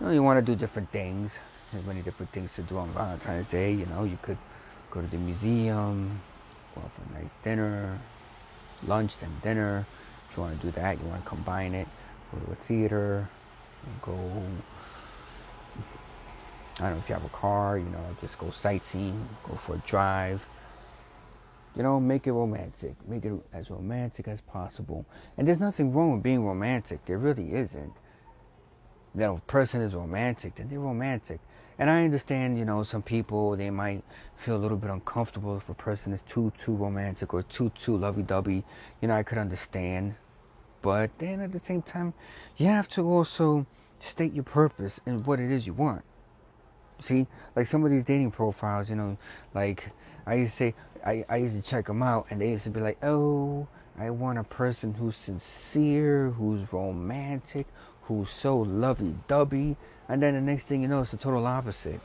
you 0.00 0.06
know, 0.06 0.12
you 0.12 0.22
want 0.22 0.38
to 0.38 0.42
do 0.52 0.56
different 0.58 0.90
things. 0.90 1.38
There's 1.72 1.84
many 1.86 2.02
different 2.02 2.32
things 2.32 2.54
to 2.54 2.62
do 2.62 2.78
on 2.78 2.92
Valentine's 2.92 3.48
Day. 3.48 3.72
You 3.72 3.86
know, 3.86 4.04
you 4.04 4.18
could 4.22 4.38
go 4.96 5.02
to 5.02 5.08
the 5.08 5.18
museum, 5.18 6.20
go 6.74 6.80
out 6.80 6.90
for 6.94 7.14
a 7.14 7.22
nice 7.22 7.34
dinner, 7.42 8.00
lunch, 8.86 9.18
then 9.18 9.30
dinner. 9.42 9.86
If 10.30 10.36
you 10.36 10.42
want 10.42 10.58
to 10.58 10.66
do 10.66 10.72
that, 10.72 10.98
you 10.98 11.06
want 11.06 11.22
to 11.22 11.28
combine 11.28 11.74
it, 11.74 11.86
go 12.32 12.38
to 12.38 12.52
a 12.52 12.54
theater, 12.54 13.28
go 14.00 14.16
I 16.78 16.82
don't 16.82 16.92
know 16.92 16.98
if 16.98 17.08
you 17.08 17.14
have 17.14 17.24
a 17.24 17.30
car, 17.30 17.78
you 17.78 17.86
know, 17.86 18.04
just 18.20 18.36
go 18.38 18.50
sightseeing, 18.50 19.28
go 19.44 19.54
for 19.54 19.76
a 19.76 19.78
drive. 19.78 20.46
You 21.74 21.82
know, 21.82 21.98
make 22.00 22.26
it 22.26 22.32
romantic. 22.32 22.94
Make 23.06 23.24
it 23.24 23.32
as 23.52 23.70
romantic 23.70 24.28
as 24.28 24.40
possible. 24.42 25.06
And 25.36 25.46
there's 25.46 25.60
nothing 25.60 25.92
wrong 25.92 26.12
with 26.12 26.22
being 26.22 26.44
romantic. 26.44 27.04
There 27.06 27.18
really 27.18 27.54
isn't. 27.54 27.92
You 29.14 29.20
know, 29.20 29.36
a 29.36 29.40
person 29.50 29.80
is 29.80 29.94
romantic, 29.94 30.54
then 30.56 30.68
they're 30.68 30.78
romantic. 30.78 31.40
And 31.78 31.90
I 31.90 32.04
understand, 32.04 32.58
you 32.58 32.64
know, 32.64 32.82
some 32.82 33.02
people 33.02 33.56
they 33.56 33.70
might 33.70 34.02
feel 34.36 34.56
a 34.56 34.58
little 34.58 34.78
bit 34.78 34.90
uncomfortable 34.90 35.56
if 35.56 35.68
a 35.68 35.74
person 35.74 36.12
is 36.12 36.22
too 36.22 36.52
too 36.56 36.74
romantic 36.74 37.34
or 37.34 37.42
too 37.42 37.70
too 37.70 37.96
lovey 37.96 38.22
dovey. 38.22 38.64
You 39.00 39.08
know, 39.08 39.14
I 39.14 39.22
could 39.22 39.38
understand. 39.38 40.14
But 40.80 41.10
then 41.18 41.40
at 41.40 41.52
the 41.52 41.58
same 41.58 41.82
time, 41.82 42.14
you 42.56 42.66
have 42.66 42.88
to 42.90 43.02
also 43.02 43.66
state 44.00 44.32
your 44.32 44.44
purpose 44.44 45.00
and 45.04 45.26
what 45.26 45.40
it 45.40 45.50
is 45.50 45.66
you 45.66 45.74
want. 45.74 46.02
See, 47.02 47.26
like 47.54 47.66
some 47.66 47.84
of 47.84 47.90
these 47.90 48.04
dating 48.04 48.30
profiles, 48.30 48.88
you 48.88 48.96
know, 48.96 49.18
like 49.52 49.90
I 50.26 50.34
used 50.34 50.52
to 50.52 50.56
say, 50.56 50.74
I, 51.04 51.24
I 51.28 51.36
used 51.36 51.56
to 51.56 51.62
check 51.62 51.86
them 51.86 52.02
out, 52.02 52.26
and 52.30 52.40
they 52.40 52.50
used 52.50 52.64
to 52.64 52.70
be 52.70 52.80
like, 52.80 53.02
oh, 53.04 53.68
I 53.98 54.10
want 54.10 54.38
a 54.38 54.44
person 54.44 54.94
who's 54.94 55.16
sincere, 55.16 56.30
who's 56.30 56.72
romantic, 56.72 57.66
who's 58.06 58.30
so 58.30 58.58
lovey 58.58 59.14
dovey. 59.28 59.76
And 60.08 60.22
then 60.22 60.34
the 60.34 60.40
next 60.40 60.64
thing 60.64 60.82
you 60.82 60.88
know, 60.88 61.02
it's 61.02 61.10
the 61.10 61.16
total 61.16 61.46
opposite. 61.46 62.00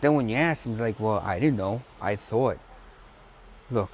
Then 0.00 0.14
when 0.14 0.28
you 0.28 0.36
ask 0.36 0.64
them, 0.64 0.78
like, 0.78 1.00
well, 1.00 1.22
I 1.24 1.40
didn't 1.40 1.56
know. 1.56 1.82
I 2.00 2.16
thought. 2.16 2.58
Look. 3.70 3.90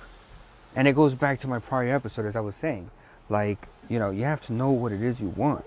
And 0.74 0.88
it 0.88 0.94
goes 0.94 1.14
back 1.14 1.40
to 1.40 1.48
my 1.48 1.58
prior 1.58 1.94
episode, 1.94 2.26
as 2.26 2.34
I 2.34 2.40
was 2.40 2.56
saying. 2.56 2.90
Like, 3.28 3.68
you 3.88 3.98
know, 3.98 4.10
you 4.10 4.24
have 4.24 4.40
to 4.42 4.52
know 4.52 4.70
what 4.70 4.92
it 4.92 5.02
is 5.02 5.20
you 5.20 5.28
want. 5.28 5.64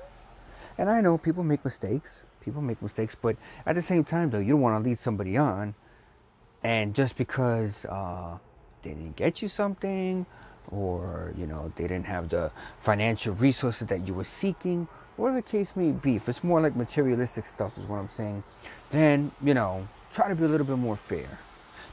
And 0.78 0.90
I 0.90 1.02
know 1.02 1.18
people 1.18 1.44
make 1.44 1.64
mistakes 1.64 2.26
people 2.46 2.62
make 2.62 2.82
mistakes, 2.82 3.16
but 3.20 3.36
at 3.66 3.76
the 3.76 3.82
same 3.82 4.04
time, 4.04 4.30
though, 4.30 4.40
you 4.40 4.52
don't 4.52 4.62
want 4.62 4.82
to 4.82 4.88
lead 4.88 5.00
somebody 5.00 5.36
on, 5.36 5.74
and 6.64 6.94
just 6.94 7.18
because 7.18 7.84
uh, 7.86 8.38
they 8.84 8.92
didn't 8.92 9.16
get 9.16 9.42
you 9.42 9.50
something, 9.50 10.26
or 10.72 11.34
you 11.38 11.46
know 11.46 11.72
they 11.76 11.84
didn't 11.84 12.06
have 12.06 12.30
the 12.30 12.52
financial 12.80 13.34
resources 13.36 13.88
that 13.88 14.08
you 14.08 14.14
were 14.14 14.24
seeking, 14.24 14.88
whatever 15.18 15.38
the 15.38 15.44
case 15.44 15.76
may 15.76 15.92
be, 15.92 16.16
if 16.16 16.28
it's 16.30 16.44
more 16.44 16.62
like 16.62 16.76
materialistic 16.76 17.46
stuff, 17.46 17.78
is 17.78 17.86
what 17.86 17.98
I'm 17.98 18.10
saying, 18.10 18.44
then 18.92 19.32
you 19.44 19.54
know 19.54 19.88
try 20.12 20.30
to 20.30 20.36
be 20.36 20.46
a 20.46 20.48
little 20.48 20.68
bit 20.68 20.78
more 20.78 20.96
fair. 20.96 21.40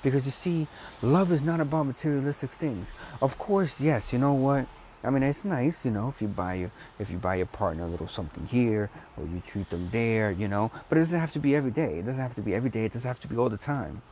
Because 0.03 0.25
you 0.27 0.33
see, 0.33 0.67
love 1.01 1.31
is 1.31 1.43
not 1.43 1.61
about 1.61 1.87
materialistic 1.87 2.51
things. 2.51 2.93
Of 3.21 3.39
course, 3.39 3.81
yes, 3.81 4.13
you 4.13 4.19
know 4.19 4.33
what? 4.33 4.67
I 5.05 5.11
mean, 5.11 5.25
it's 5.25 5.45
nice, 5.45 5.85
you 5.85 5.91
know, 5.91 6.09
if 6.09 6.23
you 6.23 6.29
buy 6.29 6.55
your 6.55 6.71
if 6.99 7.11
you 7.11 7.19
buy 7.19 7.37
your 7.37 7.47
partner 7.47 7.85
a 7.85 7.89
little 7.89 8.07
something 8.09 8.47
here 8.47 8.89
or 9.17 9.27
you 9.27 9.41
treat 9.41 9.69
them 9.71 9.89
there, 9.91 10.31
you 10.31 10.47
know. 10.47 10.71
But 10.89 10.99
it 10.99 11.03
doesn't 11.03 11.19
have 11.19 11.33
to 11.33 11.41
be 11.41 11.57
every 11.57 11.73
day. 11.73 11.99
It 11.99 12.07
doesn't 12.07 12.23
have 12.23 12.37
to 12.37 12.43
be 12.43 12.55
every 12.55 12.71
day. 12.71 12.85
It 12.85 12.93
doesn't 12.93 13.09
have 13.09 13.21
to 13.21 13.29
be 13.29 13.37
all 13.37 13.49
the 13.49 13.57
time, 13.57 14.03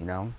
you 0.00 0.06
know. 0.06 0.32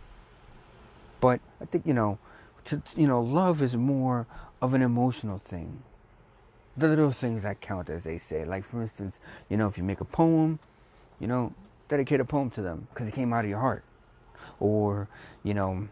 But 1.22 1.40
I 1.62 1.66
think 1.66 1.86
you 1.86 1.94
know, 1.94 2.18
to, 2.66 2.82
you 2.96 3.08
know, 3.08 3.22
love 3.22 3.62
is 3.62 3.76
more 3.76 4.28
of 4.62 4.74
an 4.74 4.82
emotional 4.82 5.38
thing. 5.38 5.84
The 6.78 6.88
little 6.88 7.12
things 7.12 7.44
that 7.44 7.62
count, 7.62 7.90
as 7.90 8.04
they 8.04 8.18
say. 8.18 8.46
Like 8.46 8.64
for 8.64 8.82
instance, 8.82 9.20
you 9.50 9.58
know, 9.58 9.68
if 9.68 9.78
you 9.78 9.84
make 9.84 10.02
a 10.02 10.06
poem, 10.06 10.60
you 11.20 11.28
know, 11.28 11.54
dedicate 11.90 12.20
a 12.20 12.26
poem 12.26 12.50
to 12.52 12.62
them 12.62 12.88
because 12.94 13.08
it 13.08 13.14
came 13.14 13.34
out 13.34 13.44
of 13.44 13.50
your 13.50 13.60
heart, 13.60 13.84
or 14.60 15.08
you 15.44 15.54
know, 15.54 15.88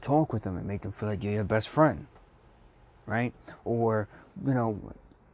talk 0.00 0.32
with 0.32 0.42
them 0.42 0.56
and 0.56 0.66
make 0.66 0.82
them 0.82 0.92
feel 0.92 1.08
like 1.08 1.22
you're 1.22 1.32
your 1.32 1.44
best 1.44 1.68
friend 1.68 2.06
right? 3.08 3.32
Or, 3.64 4.06
you 4.46 4.54
know, 4.54 4.78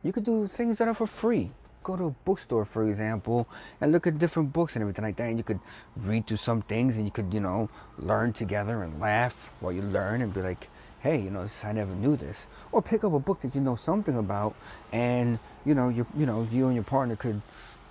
you 0.02 0.12
could 0.12 0.24
do 0.24 0.46
things 0.46 0.78
that 0.78 0.88
are 0.88 0.94
for 0.94 1.06
free. 1.06 1.50
Go 1.84 1.96
to 1.96 2.04
a 2.06 2.10
bookstore, 2.24 2.64
for 2.64 2.88
example, 2.88 3.46
and 3.80 3.92
look 3.92 4.06
at 4.06 4.18
different 4.18 4.52
books 4.52 4.74
and 4.74 4.82
everything 4.82 5.04
like 5.04 5.16
that. 5.16 5.28
And 5.28 5.38
you 5.38 5.44
could 5.44 5.60
read 5.96 6.26
through 6.26 6.38
some 6.38 6.62
things 6.62 6.96
and 6.96 7.04
you 7.04 7.12
could, 7.12 7.32
you 7.32 7.40
know, 7.40 7.68
learn 7.98 8.32
together 8.32 8.82
and 8.82 8.98
laugh 8.98 9.52
while 9.60 9.72
you 9.72 9.82
learn 9.82 10.22
and 10.22 10.34
be 10.34 10.40
like, 10.40 10.68
hey, 11.00 11.20
you 11.20 11.30
know, 11.30 11.42
this, 11.42 11.62
I 11.62 11.72
never 11.72 11.94
knew 11.94 12.16
this. 12.16 12.46
Or 12.72 12.80
pick 12.80 13.04
up 13.04 13.12
a 13.12 13.18
book 13.18 13.42
that 13.42 13.54
you 13.54 13.60
know 13.60 13.76
something 13.76 14.16
about 14.16 14.56
and, 14.92 15.38
you 15.66 15.74
know, 15.74 15.90
you, 15.90 16.06
you 16.16 16.24
know, 16.24 16.48
you 16.50 16.66
and 16.66 16.74
your 16.74 16.84
partner 16.84 17.16
could, 17.16 17.42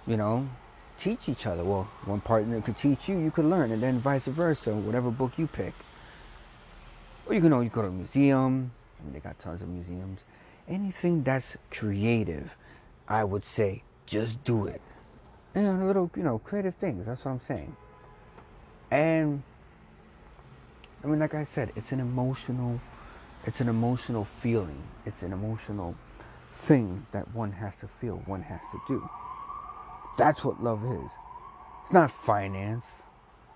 you 0.07 0.17
know, 0.17 0.49
teach 0.97 1.29
each 1.29 1.45
other. 1.45 1.63
Well, 1.63 1.87
one 2.05 2.21
partner 2.21 2.59
could 2.61 2.77
teach 2.77 3.07
you, 3.07 3.19
you 3.19 3.29
could 3.29 3.45
learn, 3.45 3.71
and 3.71 3.83
then 3.83 3.99
vice 3.99 4.25
versa, 4.25 4.73
whatever 4.73 5.11
book 5.11 5.37
you 5.37 5.45
pick. 5.45 5.73
Or 7.27 7.35
you 7.35 7.41
can, 7.41 7.51
you 7.63 7.69
go 7.69 7.83
to 7.83 7.89
a 7.89 7.91
museum, 7.91 8.71
I 8.99 9.03
mean, 9.03 9.13
they 9.13 9.19
got 9.19 9.37
tons 9.37 9.61
of 9.61 9.69
museums. 9.69 10.21
Anything 10.67 11.23
that's 11.23 11.57
creative, 11.69 12.49
I 13.07 13.23
would 13.23 13.45
say, 13.45 13.83
just 14.05 14.43
do 14.43 14.65
it. 14.65 14.81
And 15.55 15.85
little, 15.85 16.09
you 16.15 16.23
know, 16.23 16.39
creative 16.39 16.75
things. 16.75 17.05
That's 17.05 17.23
what 17.25 17.31
I'm 17.31 17.39
saying. 17.39 17.75
And 18.91 19.43
I 21.03 21.07
mean, 21.07 21.19
like 21.19 21.33
I 21.33 21.43
said, 21.43 21.71
it's 21.75 21.91
an 21.91 21.99
emotional, 21.99 22.79
it's 23.45 23.61
an 23.61 23.69
emotional 23.69 24.25
feeling. 24.25 24.81
It's 25.05 25.23
an 25.23 25.33
emotional 25.33 25.95
thing 26.51 27.05
that 27.11 27.33
one 27.35 27.51
has 27.51 27.77
to 27.77 27.87
feel, 27.87 28.17
one 28.25 28.41
has 28.41 28.61
to 28.71 28.81
do. 28.87 29.09
That's 30.17 30.43
what 30.43 30.63
love 30.63 30.83
is. 30.85 31.11
It's 31.83 31.93
not 31.93 32.11
finance. 32.11 32.85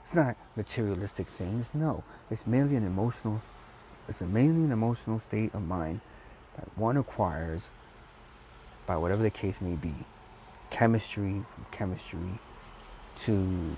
It's 0.03 0.13
not 0.13 0.35
materialistic 0.55 1.27
things. 1.27 1.67
No, 1.73 2.03
it's 2.29 2.47
mainly 2.47 2.75
an 2.75 2.85
emotional 2.85 3.41
it's 4.07 4.21
mainly 4.21 4.63
an 4.63 4.71
emotional 4.71 5.19
state 5.19 5.53
of 5.53 5.67
mind 5.67 5.99
that 6.55 6.65
one 6.77 6.95
acquires 6.95 7.67
by 8.87 8.97
whatever 8.97 9.21
the 9.21 9.29
case 9.29 9.61
may 9.61 9.75
be. 9.75 9.93
Chemistry, 10.71 11.43
from 11.53 11.65
chemistry 11.71 12.39
to 13.19 13.75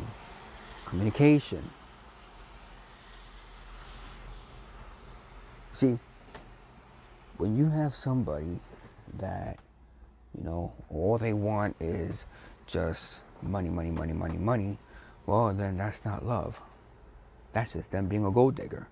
communication. 0.86 1.70
See, 5.74 6.00
when 7.38 7.58
you 7.58 7.70
have 7.70 7.94
somebody 7.94 8.60
that, 9.18 9.60
you 10.38 10.44
know, 10.44 10.72
all 10.90 11.18
they 11.18 11.34
want 11.34 11.76
is 11.80 12.26
just 12.68 13.22
money, 13.42 13.70
money, 13.70 13.92
money, 13.92 14.14
money, 14.14 14.38
money, 14.38 14.78
well, 15.26 15.54
then 15.54 15.78
that's 15.78 16.04
not 16.06 16.26
love. 16.26 16.60
That's 17.54 17.74
just 17.74 17.92
them 17.92 18.08
being 18.08 18.26
a 18.26 18.32
gold 18.32 18.56
digger. 18.56 18.88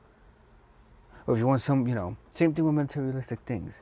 Or 1.26 1.34
if 1.34 1.40
you 1.40 1.48
want 1.48 1.62
some, 1.62 1.88
you 1.88 1.96
know, 1.96 2.16
same 2.36 2.54
thing 2.54 2.66
with 2.66 2.76
materialistic 2.76 3.40
things. 3.42 3.82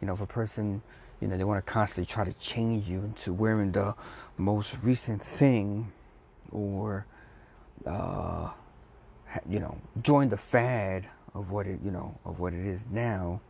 You 0.00 0.06
know, 0.06 0.14
if 0.14 0.20
a 0.20 0.26
person, 0.26 0.82
you 1.24 1.30
know, 1.30 1.38
they 1.38 1.44
want 1.44 1.64
to 1.64 1.72
constantly 1.72 2.04
try 2.04 2.22
to 2.22 2.34
change 2.34 2.90
you 2.90 2.98
into 2.98 3.32
wearing 3.32 3.72
the 3.72 3.94
most 4.36 4.76
recent 4.82 5.22
thing 5.22 5.90
or, 6.52 7.06
uh, 7.86 8.50
you 9.48 9.58
know, 9.58 9.74
join 10.02 10.28
the 10.28 10.36
fad 10.36 11.08
of 11.34 11.50
what 11.50 11.66
it, 11.66 11.80
you 11.82 11.90
know, 11.90 12.14
of 12.26 12.40
what 12.40 12.52
it 12.52 12.66
is 12.66 12.84
now, 12.90 13.40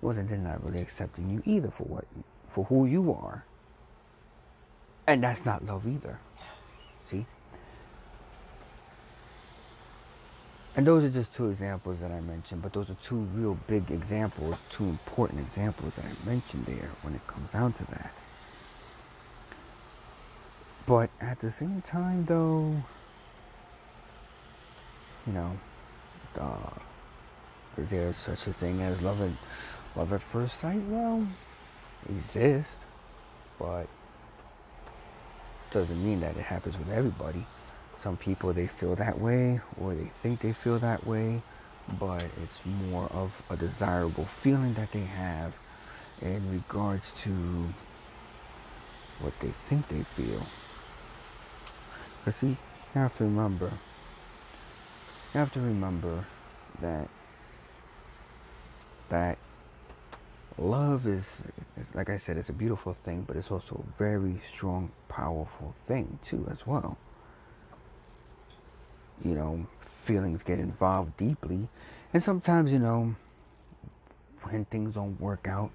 well, 0.00 0.14
then 0.14 0.28
they're 0.28 0.38
not 0.38 0.64
really 0.64 0.80
accepting 0.80 1.28
you 1.28 1.42
either 1.44 1.72
for 1.72 1.82
what, 1.82 2.04
for 2.48 2.66
who 2.66 2.86
you 2.86 3.12
are. 3.12 3.44
And 5.08 5.24
that's 5.24 5.44
not 5.44 5.66
love 5.66 5.88
either. 5.88 6.20
See? 7.10 7.26
And 10.74 10.86
those 10.86 11.04
are 11.04 11.10
just 11.10 11.32
two 11.32 11.50
examples 11.50 11.98
that 12.00 12.10
I 12.10 12.20
mentioned, 12.20 12.62
but 12.62 12.72
those 12.72 12.88
are 12.88 12.94
two 12.94 13.16
real 13.34 13.58
big 13.66 13.90
examples, 13.90 14.64
two 14.70 14.84
important 14.84 15.40
examples 15.40 15.92
that 15.94 16.06
I 16.06 16.26
mentioned 16.26 16.64
there 16.64 16.90
when 17.02 17.14
it 17.14 17.26
comes 17.26 17.50
down 17.52 17.74
to 17.74 17.84
that. 17.86 18.14
But 20.86 21.10
at 21.20 21.38
the 21.40 21.50
same 21.52 21.82
time, 21.82 22.24
though, 22.24 22.82
you 25.26 25.32
know, 25.34 25.58
uh, 26.40 26.70
is 27.76 27.90
there 27.90 28.14
such 28.14 28.46
a 28.46 28.52
thing 28.52 28.80
as 28.82 29.00
love 29.02 29.20
at, 29.20 29.30
love 29.94 30.12
at 30.12 30.22
first 30.22 30.58
sight? 30.58 30.80
Well, 30.88 31.26
exists, 32.08 32.84
but 33.58 33.86
doesn't 35.70 36.02
mean 36.02 36.20
that 36.20 36.36
it 36.36 36.42
happens 36.42 36.78
with 36.78 36.90
everybody. 36.90 37.46
Some 38.02 38.16
people 38.16 38.52
they 38.52 38.66
feel 38.66 38.96
that 38.96 39.20
way 39.20 39.60
or 39.76 39.94
they 39.94 40.06
think 40.06 40.40
they 40.40 40.52
feel 40.52 40.80
that 40.80 41.06
way, 41.06 41.40
but 42.00 42.24
it's 42.42 42.66
more 42.66 43.06
of 43.12 43.40
a 43.48 43.56
desirable 43.56 44.26
feeling 44.26 44.74
that 44.74 44.90
they 44.90 45.04
have 45.04 45.54
in 46.20 46.50
regards 46.50 47.12
to 47.22 47.72
what 49.20 49.38
they 49.38 49.50
think 49.50 49.86
they 49.86 50.02
feel. 50.02 50.50
But 52.24 52.34
see, 52.34 52.48
you 52.48 52.56
have 52.94 53.14
to 53.14 53.24
remember, 53.24 53.78
you 55.32 55.38
have 55.38 55.52
to 55.52 55.60
remember 55.60 56.26
that 56.80 57.08
that 59.10 59.38
love 60.58 61.06
is, 61.06 61.44
like 61.94 62.10
I 62.10 62.16
said, 62.16 62.36
it's 62.36 62.48
a 62.48 62.52
beautiful 62.52 62.96
thing, 63.04 63.22
but 63.28 63.36
it's 63.36 63.52
also 63.52 63.84
a 63.86 63.96
very 63.96 64.38
strong, 64.42 64.90
powerful 65.08 65.76
thing 65.86 66.18
too, 66.20 66.48
as 66.50 66.66
well. 66.66 66.98
You 69.24 69.34
know, 69.34 69.66
feelings 70.02 70.42
get 70.42 70.58
involved 70.58 71.16
deeply, 71.16 71.68
and 72.12 72.22
sometimes, 72.22 72.72
you 72.72 72.78
know, 72.78 73.14
when 74.42 74.64
things 74.66 74.94
don't 74.94 75.20
work 75.20 75.46
out, 75.48 75.70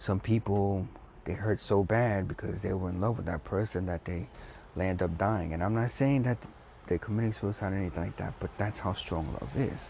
some 0.00 0.20
people 0.20 0.88
they 1.24 1.34
hurt 1.34 1.60
so 1.60 1.82
bad 1.82 2.28
because 2.28 2.62
they 2.62 2.72
were 2.72 2.88
in 2.88 3.00
love 3.00 3.16
with 3.16 3.26
that 3.26 3.44
person 3.44 3.86
that 3.86 4.04
they 4.04 4.28
land 4.76 5.02
up 5.02 5.18
dying. 5.18 5.52
And 5.52 5.62
I'm 5.62 5.74
not 5.74 5.90
saying 5.90 6.22
that 6.22 6.38
they're 6.86 6.98
committing 6.98 7.32
suicide 7.32 7.72
or 7.72 7.76
anything 7.76 8.04
like 8.04 8.16
that, 8.16 8.34
but 8.38 8.56
that's 8.56 8.78
how 8.78 8.94
strong 8.94 9.26
love 9.40 9.56
is. 9.56 9.80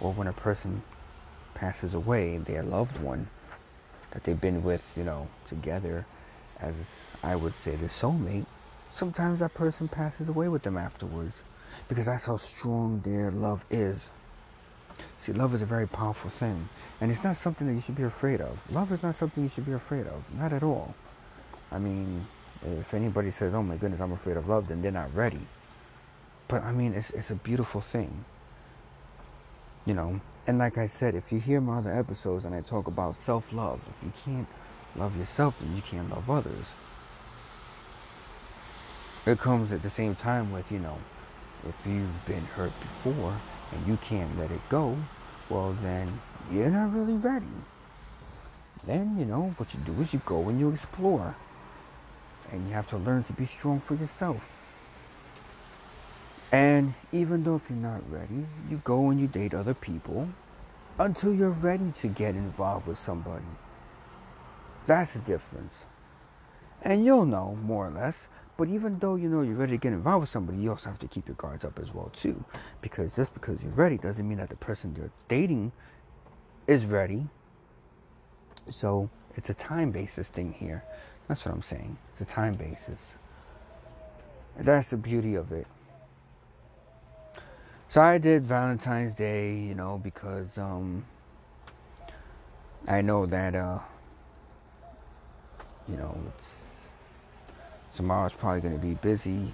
Or 0.00 0.12
when 0.12 0.26
a 0.26 0.32
person 0.32 0.82
passes 1.54 1.94
away, 1.94 2.36
their 2.38 2.62
loved 2.62 2.98
one 2.98 3.28
that 4.10 4.24
they've 4.24 4.40
been 4.40 4.62
with, 4.62 4.82
you 4.96 5.04
know, 5.04 5.28
together 5.48 6.04
as 6.60 6.94
I 7.22 7.36
would 7.36 7.54
say 7.56 7.76
the 7.76 7.86
soulmate, 7.86 8.46
sometimes 8.90 9.40
that 9.40 9.54
person 9.54 9.88
passes 9.88 10.28
away 10.28 10.48
with 10.48 10.62
them 10.62 10.76
afterwards 10.76 11.34
because 11.88 12.06
that's 12.06 12.26
how 12.26 12.36
strong 12.36 13.00
their 13.00 13.30
love 13.30 13.64
is. 13.70 14.10
See, 15.20 15.32
love 15.32 15.54
is 15.54 15.62
a 15.62 15.66
very 15.66 15.86
powerful 15.86 16.30
thing, 16.30 16.68
and 17.00 17.10
it's 17.10 17.22
not 17.22 17.36
something 17.36 17.66
that 17.66 17.74
you 17.74 17.80
should 17.80 17.94
be 17.94 18.02
afraid 18.02 18.40
of. 18.40 18.58
Love 18.70 18.92
is 18.92 19.02
not 19.02 19.14
something 19.14 19.42
you 19.42 19.48
should 19.48 19.66
be 19.66 19.72
afraid 19.72 20.06
of, 20.06 20.24
not 20.34 20.52
at 20.52 20.62
all. 20.62 20.94
I 21.72 21.78
mean, 21.78 22.26
if 22.62 22.92
anybody 22.94 23.30
says, 23.30 23.54
"Oh 23.54 23.62
my 23.62 23.76
goodness, 23.76 24.00
I'm 24.00 24.12
afraid 24.12 24.36
of 24.36 24.48
love," 24.48 24.68
then 24.68 24.82
they're 24.82 24.90
not 24.90 25.14
ready. 25.14 25.46
But 26.48 26.62
I 26.64 26.72
mean, 26.72 26.94
it's 26.94 27.10
it's 27.10 27.30
a 27.30 27.34
beautiful 27.36 27.80
thing. 27.80 28.24
You 29.86 29.94
know, 29.94 30.20
and 30.46 30.58
like 30.58 30.78
I 30.78 30.86
said, 30.86 31.14
if 31.14 31.32
you 31.32 31.38
hear 31.40 31.60
my 31.60 31.78
other 31.78 31.92
episodes 31.92 32.44
and 32.44 32.54
I 32.54 32.60
talk 32.60 32.86
about 32.86 33.16
self-love, 33.16 33.80
if 33.88 34.04
you 34.04 34.12
can't 34.24 34.48
love 34.96 35.16
yourself, 35.16 35.58
then 35.58 35.74
you 35.74 35.82
can't 35.82 36.10
love 36.10 36.28
others. 36.28 36.74
It 39.26 39.38
comes 39.38 39.72
at 39.72 39.82
the 39.82 39.90
same 39.90 40.14
time 40.14 40.50
with, 40.50 40.72
you 40.72 40.78
know, 40.78 40.98
if 41.68 41.74
you've 41.86 42.24
been 42.26 42.44
hurt 42.44 42.72
before 42.80 43.38
and 43.72 43.86
you 43.86 43.98
can't 43.98 44.38
let 44.38 44.50
it 44.50 44.66
go, 44.68 44.96
well 45.50 45.72
then 45.82 46.20
you're 46.50 46.70
not 46.70 46.94
really 46.94 47.14
ready. 47.14 47.46
Then, 48.86 49.18
you 49.18 49.26
know, 49.26 49.52
what 49.58 49.74
you 49.74 49.80
do 49.84 50.00
is 50.00 50.12
you 50.14 50.22
go 50.24 50.48
and 50.48 50.58
you 50.58 50.70
explore. 50.70 51.36
And 52.50 52.66
you 52.66 52.74
have 52.74 52.88
to 52.88 52.96
learn 52.96 53.22
to 53.24 53.32
be 53.34 53.44
strong 53.44 53.78
for 53.78 53.94
yourself. 53.94 54.48
And 56.50 56.94
even 57.12 57.44
though 57.44 57.56
if 57.56 57.70
you're 57.70 57.78
not 57.78 58.00
ready, 58.10 58.46
you 58.68 58.80
go 58.82 59.10
and 59.10 59.20
you 59.20 59.26
date 59.26 59.54
other 59.54 59.74
people 59.74 60.28
until 60.98 61.32
you're 61.32 61.50
ready 61.50 61.92
to 61.92 62.08
get 62.08 62.34
involved 62.34 62.86
with 62.86 62.98
somebody. 62.98 63.44
That's 64.86 65.12
the 65.12 65.20
difference. 65.20 65.84
And 66.82 67.04
you'll 67.04 67.26
know 67.26 67.56
more 67.62 67.86
or 67.86 67.90
less. 67.90 68.28
But 68.60 68.68
even 68.68 68.98
though 68.98 69.14
you 69.14 69.30
know 69.30 69.40
you're 69.40 69.54
ready 69.54 69.72
to 69.72 69.78
get 69.78 69.94
involved 69.94 70.20
with 70.20 70.28
somebody, 70.28 70.58
you 70.58 70.68
also 70.68 70.90
have 70.90 70.98
to 70.98 71.08
keep 71.08 71.26
your 71.26 71.34
guards 71.36 71.64
up 71.64 71.78
as 71.78 71.94
well 71.94 72.10
too. 72.14 72.44
Because 72.82 73.16
just 73.16 73.32
because 73.32 73.62
you're 73.62 73.72
ready 73.72 73.96
doesn't 73.96 74.28
mean 74.28 74.36
that 74.36 74.50
the 74.50 74.56
person 74.56 74.94
you're 74.98 75.10
dating 75.28 75.72
is 76.66 76.84
ready. 76.84 77.26
So 78.68 79.08
it's 79.34 79.48
a 79.48 79.54
time 79.54 79.92
basis 79.92 80.28
thing 80.28 80.52
here. 80.52 80.84
That's 81.26 81.42
what 81.46 81.54
I'm 81.54 81.62
saying. 81.62 81.96
It's 82.12 82.20
a 82.20 82.26
time 82.26 82.52
basis. 82.52 83.14
That's 84.58 84.90
the 84.90 84.98
beauty 84.98 85.36
of 85.36 85.52
it. 85.52 85.66
So 87.88 88.02
I 88.02 88.18
did 88.18 88.44
Valentine's 88.44 89.14
Day, 89.14 89.54
you 89.54 89.74
know, 89.74 89.98
because 90.04 90.58
um, 90.58 91.06
I 92.86 93.00
know 93.00 93.24
that 93.24 93.54
uh, 93.54 93.78
you 95.88 95.96
know 95.96 96.14
it's 96.36 96.59
tomorrow's 98.00 98.32
probably 98.32 98.62
going 98.62 98.72
to 98.72 98.80
be 98.80 98.94
busy. 98.94 99.52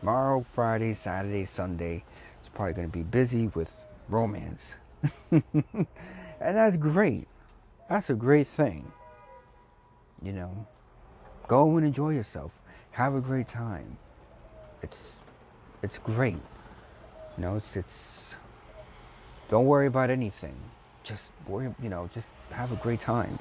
Tomorrow, 0.00 0.44
Friday, 0.54 0.92
Saturday, 0.92 1.44
Sunday, 1.44 2.02
it's 2.40 2.48
probably 2.52 2.72
going 2.74 2.88
to 2.88 2.92
be 2.92 3.04
busy 3.04 3.46
with 3.54 3.70
romance, 4.08 4.74
and 5.30 5.86
that's 6.40 6.76
great. 6.76 7.28
That's 7.88 8.10
a 8.10 8.14
great 8.14 8.48
thing. 8.48 8.90
You 10.20 10.32
know, 10.32 10.66
go 11.46 11.76
and 11.76 11.86
enjoy 11.86 12.10
yourself. 12.10 12.50
Have 12.90 13.14
a 13.14 13.20
great 13.20 13.48
time. 13.48 13.96
It's 14.82 15.12
it's 15.80 15.98
great. 15.98 16.42
You 17.36 17.42
know, 17.44 17.56
it's 17.56 17.76
it's. 17.76 18.34
Don't 19.48 19.66
worry 19.66 19.86
about 19.86 20.10
anything. 20.10 20.56
Just 21.04 21.30
worry, 21.46 21.72
you 21.80 21.88
know, 21.88 22.10
just 22.12 22.30
have 22.50 22.72
a 22.72 22.76
great 22.76 23.00
time. 23.00 23.38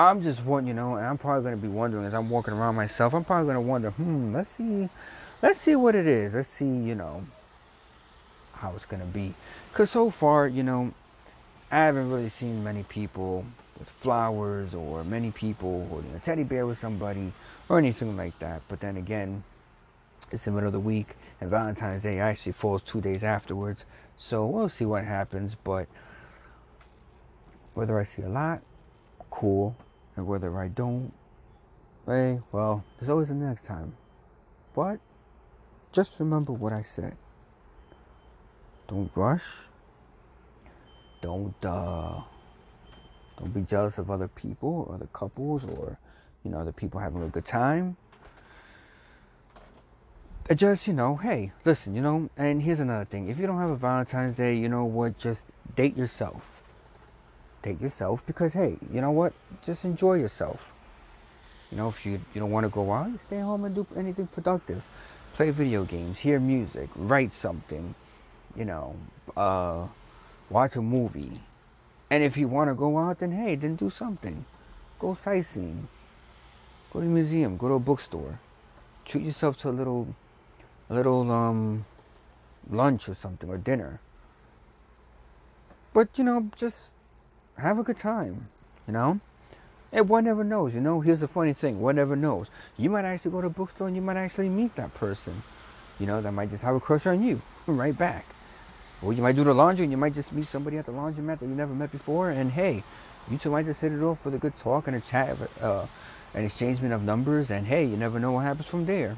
I'm 0.00 0.22
just 0.22 0.42
one, 0.46 0.66
you 0.66 0.72
know, 0.72 0.94
and 0.94 1.04
I'm 1.04 1.18
probably 1.18 1.44
gonna 1.44 1.58
be 1.58 1.68
wondering 1.68 2.06
as 2.06 2.14
I'm 2.14 2.30
walking 2.30 2.54
around 2.54 2.74
myself. 2.74 3.12
I'm 3.12 3.22
probably 3.22 3.48
gonna 3.48 3.60
wonder, 3.60 3.90
hmm, 3.90 4.34
let's 4.34 4.48
see, 4.48 4.88
let's 5.42 5.60
see 5.60 5.76
what 5.76 5.94
it 5.94 6.06
is. 6.06 6.32
Let's 6.32 6.48
see, 6.48 6.64
you 6.64 6.94
know, 6.94 7.22
how 8.54 8.72
it's 8.76 8.86
gonna 8.86 9.04
be. 9.04 9.34
Cause 9.74 9.90
so 9.90 10.08
far, 10.08 10.48
you 10.48 10.62
know, 10.62 10.94
I 11.70 11.80
haven't 11.80 12.10
really 12.10 12.30
seen 12.30 12.64
many 12.64 12.82
people 12.84 13.44
with 13.78 13.90
flowers 13.90 14.72
or 14.72 15.04
many 15.04 15.32
people 15.32 15.86
holding 15.88 16.14
a 16.14 16.18
teddy 16.18 16.44
bear 16.44 16.64
with 16.64 16.78
somebody 16.78 17.30
or 17.68 17.76
anything 17.76 18.16
like 18.16 18.38
that. 18.38 18.62
But 18.68 18.80
then 18.80 18.96
again, 18.96 19.44
it's 20.30 20.46
the 20.46 20.50
middle 20.50 20.68
of 20.68 20.72
the 20.72 20.80
week, 20.80 21.14
and 21.42 21.50
Valentine's 21.50 22.04
Day 22.04 22.20
actually 22.20 22.52
falls 22.52 22.80
two 22.80 23.02
days 23.02 23.22
afterwards. 23.22 23.84
So 24.16 24.46
we'll 24.46 24.70
see 24.70 24.86
what 24.86 25.04
happens. 25.04 25.56
But 25.62 25.88
whether 27.74 28.00
I 28.00 28.04
see 28.04 28.22
a 28.22 28.30
lot, 28.30 28.62
cool, 29.30 29.76
and 30.20 30.28
whether 30.28 30.54
I 30.58 30.68
don't, 30.68 31.10
hey, 32.06 32.40
well, 32.52 32.84
there's 32.98 33.08
always 33.08 33.28
the 33.28 33.34
next 33.34 33.64
time. 33.64 33.96
But 34.74 35.00
just 35.92 36.20
remember 36.20 36.52
what 36.52 36.74
I 36.74 36.82
said. 36.82 37.16
Don't 38.86 39.10
rush. 39.14 39.46
Don't 41.22 41.54
uh, 41.64 42.20
don't 43.38 43.54
be 43.54 43.62
jealous 43.62 43.96
of 43.96 44.10
other 44.10 44.28
people, 44.28 44.86
or 44.88 44.94
other 44.94 45.08
couples, 45.12 45.64
or 45.64 45.98
you 46.44 46.50
know, 46.50 46.58
other 46.58 46.72
people 46.72 47.00
having 47.00 47.22
a 47.22 47.28
good 47.28 47.44
time 47.44 47.96
just 50.56 50.88
you 50.88 50.92
know 50.92 51.14
hey 51.14 51.52
listen 51.64 51.94
you 51.94 52.02
know 52.02 52.28
and 52.36 52.62
here's 52.62 52.80
another 52.80 53.04
thing 53.04 53.28
if 53.28 53.38
you 53.38 53.46
don't 53.46 53.58
have 53.58 53.70
a 53.70 53.76
valentine's 53.76 54.36
day 54.36 54.56
you 54.56 54.68
know 54.68 54.84
what 54.84 55.16
just 55.16 55.44
date 55.76 55.96
yourself 55.96 56.59
date 57.62 57.80
yourself 57.80 58.24
because 58.26 58.52
hey 58.52 58.76
you 58.92 59.00
know 59.00 59.10
what? 59.10 59.32
Just 59.62 59.84
enjoy 59.84 60.14
yourself. 60.14 60.72
You 61.70 61.76
know 61.76 61.88
if 61.88 62.04
you 62.04 62.20
you 62.34 62.40
don't 62.40 62.50
want 62.50 62.64
to 62.64 62.70
go 62.70 62.92
out 62.92 63.20
stay 63.20 63.40
home 63.40 63.64
and 63.64 63.74
do 63.74 63.86
anything 63.96 64.26
productive. 64.26 64.82
Play 65.34 65.50
video 65.50 65.84
games 65.84 66.18
hear 66.18 66.40
music 66.40 66.88
write 66.96 67.32
something 67.32 67.94
you 68.56 68.64
know 68.64 68.96
uh 69.36 69.86
watch 70.48 70.76
a 70.76 70.82
movie. 70.82 71.40
And 72.10 72.24
if 72.24 72.36
you 72.36 72.48
want 72.48 72.68
to 72.68 72.74
go 72.74 72.98
out 72.98 73.18
then 73.18 73.32
hey 73.32 73.54
then 73.54 73.76
do 73.76 73.90
something. 73.90 74.44
Go 74.98 75.14
sightseeing. 75.14 75.88
Go 76.92 77.00
to 77.00 77.06
a 77.06 77.08
museum 77.08 77.56
go 77.56 77.68
to 77.68 77.74
a 77.74 77.78
bookstore. 77.80 78.38
Treat 79.04 79.24
yourself 79.24 79.56
to 79.58 79.70
a 79.70 79.74
little 79.80 80.14
a 80.90 80.94
little 80.94 81.30
um, 81.30 81.84
lunch 82.68 83.08
or 83.08 83.14
something 83.14 83.48
or 83.48 83.56
dinner. 83.56 84.00
But 85.92 86.18
you 86.18 86.24
know, 86.24 86.50
just 86.56 86.94
have 87.60 87.78
a 87.78 87.82
good 87.82 87.96
time. 87.96 88.48
You 88.86 88.92
know, 88.92 89.20
and 89.92 90.08
one 90.08 90.24
never 90.24 90.44
knows. 90.44 90.74
You 90.74 90.80
know, 90.80 91.00
here's 91.00 91.20
the 91.20 91.28
funny 91.28 91.52
thing: 91.52 91.80
one 91.80 91.96
never 91.96 92.16
knows. 92.16 92.48
You 92.76 92.90
might 92.90 93.04
actually 93.04 93.30
go 93.32 93.40
to 93.40 93.46
a 93.46 93.50
bookstore 93.50 93.86
and 93.86 93.96
you 93.96 94.02
might 94.02 94.16
actually 94.16 94.48
meet 94.48 94.74
that 94.76 94.92
person. 94.94 95.42
You 95.98 96.06
know, 96.06 96.20
that 96.20 96.32
might 96.32 96.50
just 96.50 96.64
have 96.64 96.74
a 96.74 96.80
crush 96.80 97.06
on 97.06 97.22
you 97.22 97.40
right 97.66 97.96
back. 97.96 98.26
Or 99.02 99.12
you 99.12 99.22
might 99.22 99.36
do 99.36 99.44
the 99.44 99.54
laundry 99.54 99.84
and 99.84 99.92
you 99.92 99.98
might 99.98 100.14
just 100.14 100.32
meet 100.32 100.44
somebody 100.44 100.76
at 100.76 100.86
the 100.86 100.92
laundromat 100.92 101.38
that 101.38 101.46
you 101.46 101.54
never 101.54 101.74
met 101.74 101.92
before, 101.92 102.30
and 102.30 102.50
hey, 102.50 102.82
you 103.30 103.38
two 103.38 103.50
might 103.50 103.64
just 103.64 103.80
hit 103.80 103.92
it 103.92 104.02
off 104.02 104.24
with 104.24 104.34
a 104.34 104.38
good 104.38 104.56
talk 104.56 104.88
and 104.88 104.96
a 104.96 105.00
chat, 105.00 105.36
uh, 105.60 105.86
an 106.34 106.44
exchangement 106.44 106.92
of 106.92 107.02
numbers, 107.02 107.50
and 107.50 107.66
hey, 107.66 107.84
you 107.84 107.96
never 107.96 108.18
know 108.18 108.32
what 108.32 108.40
happens 108.40 108.66
from 108.66 108.86
there 108.86 109.16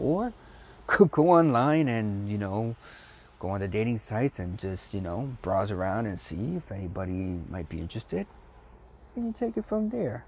or 0.00 0.32
could 0.86 1.10
go 1.10 1.30
online 1.30 1.88
and 1.88 2.28
you 2.28 2.38
know 2.38 2.74
go 3.40 3.48
on 3.50 3.60
the 3.60 3.66
dating 3.66 3.98
sites 3.98 4.38
and 4.38 4.58
just 4.58 4.94
you 4.94 5.00
know 5.00 5.36
browse 5.42 5.72
around 5.72 6.06
and 6.06 6.18
see 6.20 6.54
if 6.56 6.70
anybody 6.70 7.40
might 7.48 7.68
be 7.68 7.80
interested 7.80 8.26
and 9.16 9.26
you 9.26 9.32
take 9.32 9.56
it 9.56 9.66
from 9.66 9.88
there. 9.88 10.24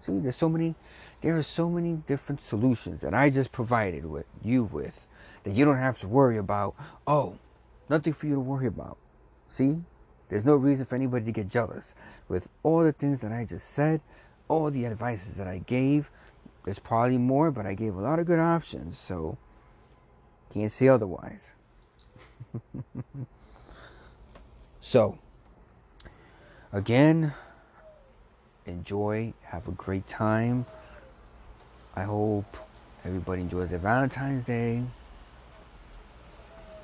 See 0.00 0.18
there's 0.18 0.36
so 0.36 0.50
many 0.50 0.74
there 1.22 1.36
are 1.38 1.42
so 1.42 1.70
many 1.70 1.94
different 2.06 2.42
solutions 2.42 3.00
that 3.00 3.14
i 3.14 3.30
just 3.30 3.50
provided 3.50 4.04
with 4.04 4.26
you 4.44 4.64
with 4.64 5.06
that 5.44 5.54
you 5.54 5.64
don't 5.64 5.78
have 5.78 5.98
to 6.00 6.08
worry 6.08 6.36
about. 6.36 6.74
Oh 7.06 7.38
nothing 7.88 8.12
for 8.12 8.26
you 8.26 8.34
to 8.34 8.40
worry 8.40 8.66
about. 8.66 8.98
See 9.48 9.78
there's 10.28 10.44
no 10.44 10.56
reason 10.56 10.84
for 10.84 10.96
anybody 10.96 11.24
to 11.24 11.32
get 11.32 11.48
jealous. 11.48 11.94
With 12.28 12.50
all 12.62 12.82
the 12.82 12.92
things 12.92 13.20
that 13.20 13.32
i 13.32 13.44
just 13.46 13.70
said 13.70 14.02
all 14.48 14.70
the 14.70 14.84
advices 14.84 15.34
that 15.34 15.46
i 15.46 15.58
gave 15.58 16.10
there's 16.66 16.80
probably 16.80 17.16
more, 17.16 17.52
but 17.52 17.64
I 17.64 17.74
gave 17.74 17.94
a 17.94 18.00
lot 18.00 18.18
of 18.18 18.26
good 18.26 18.40
options, 18.40 18.98
so 18.98 19.38
can't 20.52 20.70
say 20.70 20.88
otherwise. 20.88 21.52
so, 24.80 25.18
again, 26.72 27.32
enjoy, 28.66 29.32
have 29.42 29.68
a 29.68 29.72
great 29.72 30.06
time. 30.06 30.66
I 31.94 32.02
hope 32.02 32.56
everybody 33.04 33.42
enjoys 33.42 33.70
their 33.70 33.78
Valentine's 33.78 34.44
Day. 34.44 34.82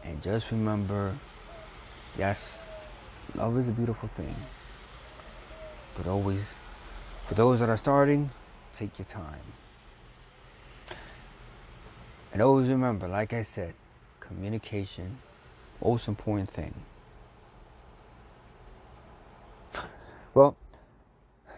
And 0.04 0.22
just 0.22 0.50
remember 0.50 1.18
yes, 2.18 2.64
love 3.34 3.58
is 3.58 3.68
a 3.68 3.72
beautiful 3.72 4.08
thing. 4.08 4.34
But 5.96 6.06
always, 6.06 6.54
for 7.26 7.34
those 7.34 7.60
that 7.60 7.68
are 7.68 7.76
starting, 7.76 8.30
take 8.76 8.98
your 8.98 9.06
time. 9.06 9.40
And 12.32 12.40
always 12.40 12.68
remember, 12.68 13.08
like 13.08 13.32
I 13.32 13.42
said, 13.42 13.74
communication, 14.20 15.18
most 15.82 16.08
important 16.08 16.50
thing. 16.50 16.74
Well, 20.34 20.56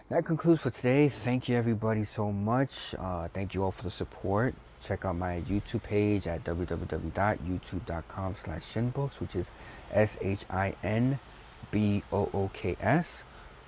that 0.09 0.25
concludes 0.25 0.59
for 0.61 0.69
today. 0.69 1.07
Thank 1.09 1.47
you 1.47 1.55
everybody 1.55 2.03
so 2.03 2.29
much. 2.31 2.93
Uh, 2.99 3.29
thank 3.33 3.53
you 3.53 3.63
all 3.63 3.71
for 3.71 3.83
the 3.83 3.89
support. 3.89 4.53
Check 4.83 5.05
out 5.05 5.15
my 5.15 5.41
YouTube 5.49 5.83
page 5.83 6.27
at 6.27 6.43
www.youtube.com 6.43 8.35
slash 8.43 8.63
shinbooks, 8.73 9.21
which 9.21 9.35
is 9.35 9.47
S-H-I-N-B-O-O-K-S. 9.93 10.43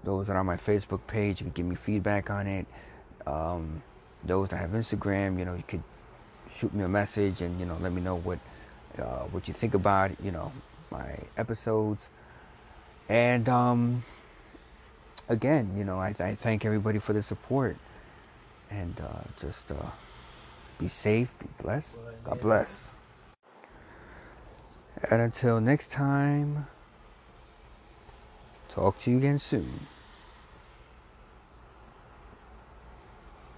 those 0.04 0.28
that 0.28 0.34
are 0.34 0.40
on 0.40 0.46
my 0.46 0.58
Facebook 0.58 1.02
page, 1.08 1.40
you 1.40 1.46
can 1.46 1.54
give 1.54 1.66
me 1.66 1.76
feedback 1.76 2.30
on 2.30 2.48
it. 2.48 2.66
Um, 3.26 3.82
those 4.24 4.50
that 4.50 4.58
have 4.58 4.72
Instagram, 4.72 5.40
you 5.40 5.46
know, 5.46 5.56
you 5.56 5.64
could 5.68 5.84
shoot 6.50 6.74
me 6.74 6.84
a 6.84 6.88
message 6.88 7.42
and 7.42 7.60
you 7.60 7.66
know 7.66 7.78
let 7.82 7.92
me 7.92 8.02
know 8.02 8.18
what 8.18 8.40
uh, 9.00 9.24
what 9.32 9.48
you 9.48 9.54
think 9.54 9.74
about 9.74 10.12
you 10.24 10.32
know 10.32 10.52
my 10.92 11.18
episodes. 11.38 12.08
And 13.10 13.48
um, 13.50 14.04
again, 15.30 15.76
you 15.78 15.84
know, 15.84 16.00
I, 16.00 16.16
I, 16.20 16.36
thank 16.36 16.66
everybody 16.66 16.98
for 16.98 17.14
the 17.14 17.22
support 17.22 17.78
and 18.72 19.00
uh, 19.00 19.22
just 19.40 19.72
uh, 19.72 19.76
be 20.80 20.88
safe, 20.88 21.34
be 21.40 21.48
blessed. 21.62 22.00
God 22.24 22.42
bless. 22.42 22.88
And 25.12 25.22
until 25.22 25.62
next 25.62 25.92
time, 25.92 26.66
talk 28.76 29.00
to 29.00 29.10
you 29.10 29.18
again 29.18 29.40
soon. 29.40 29.95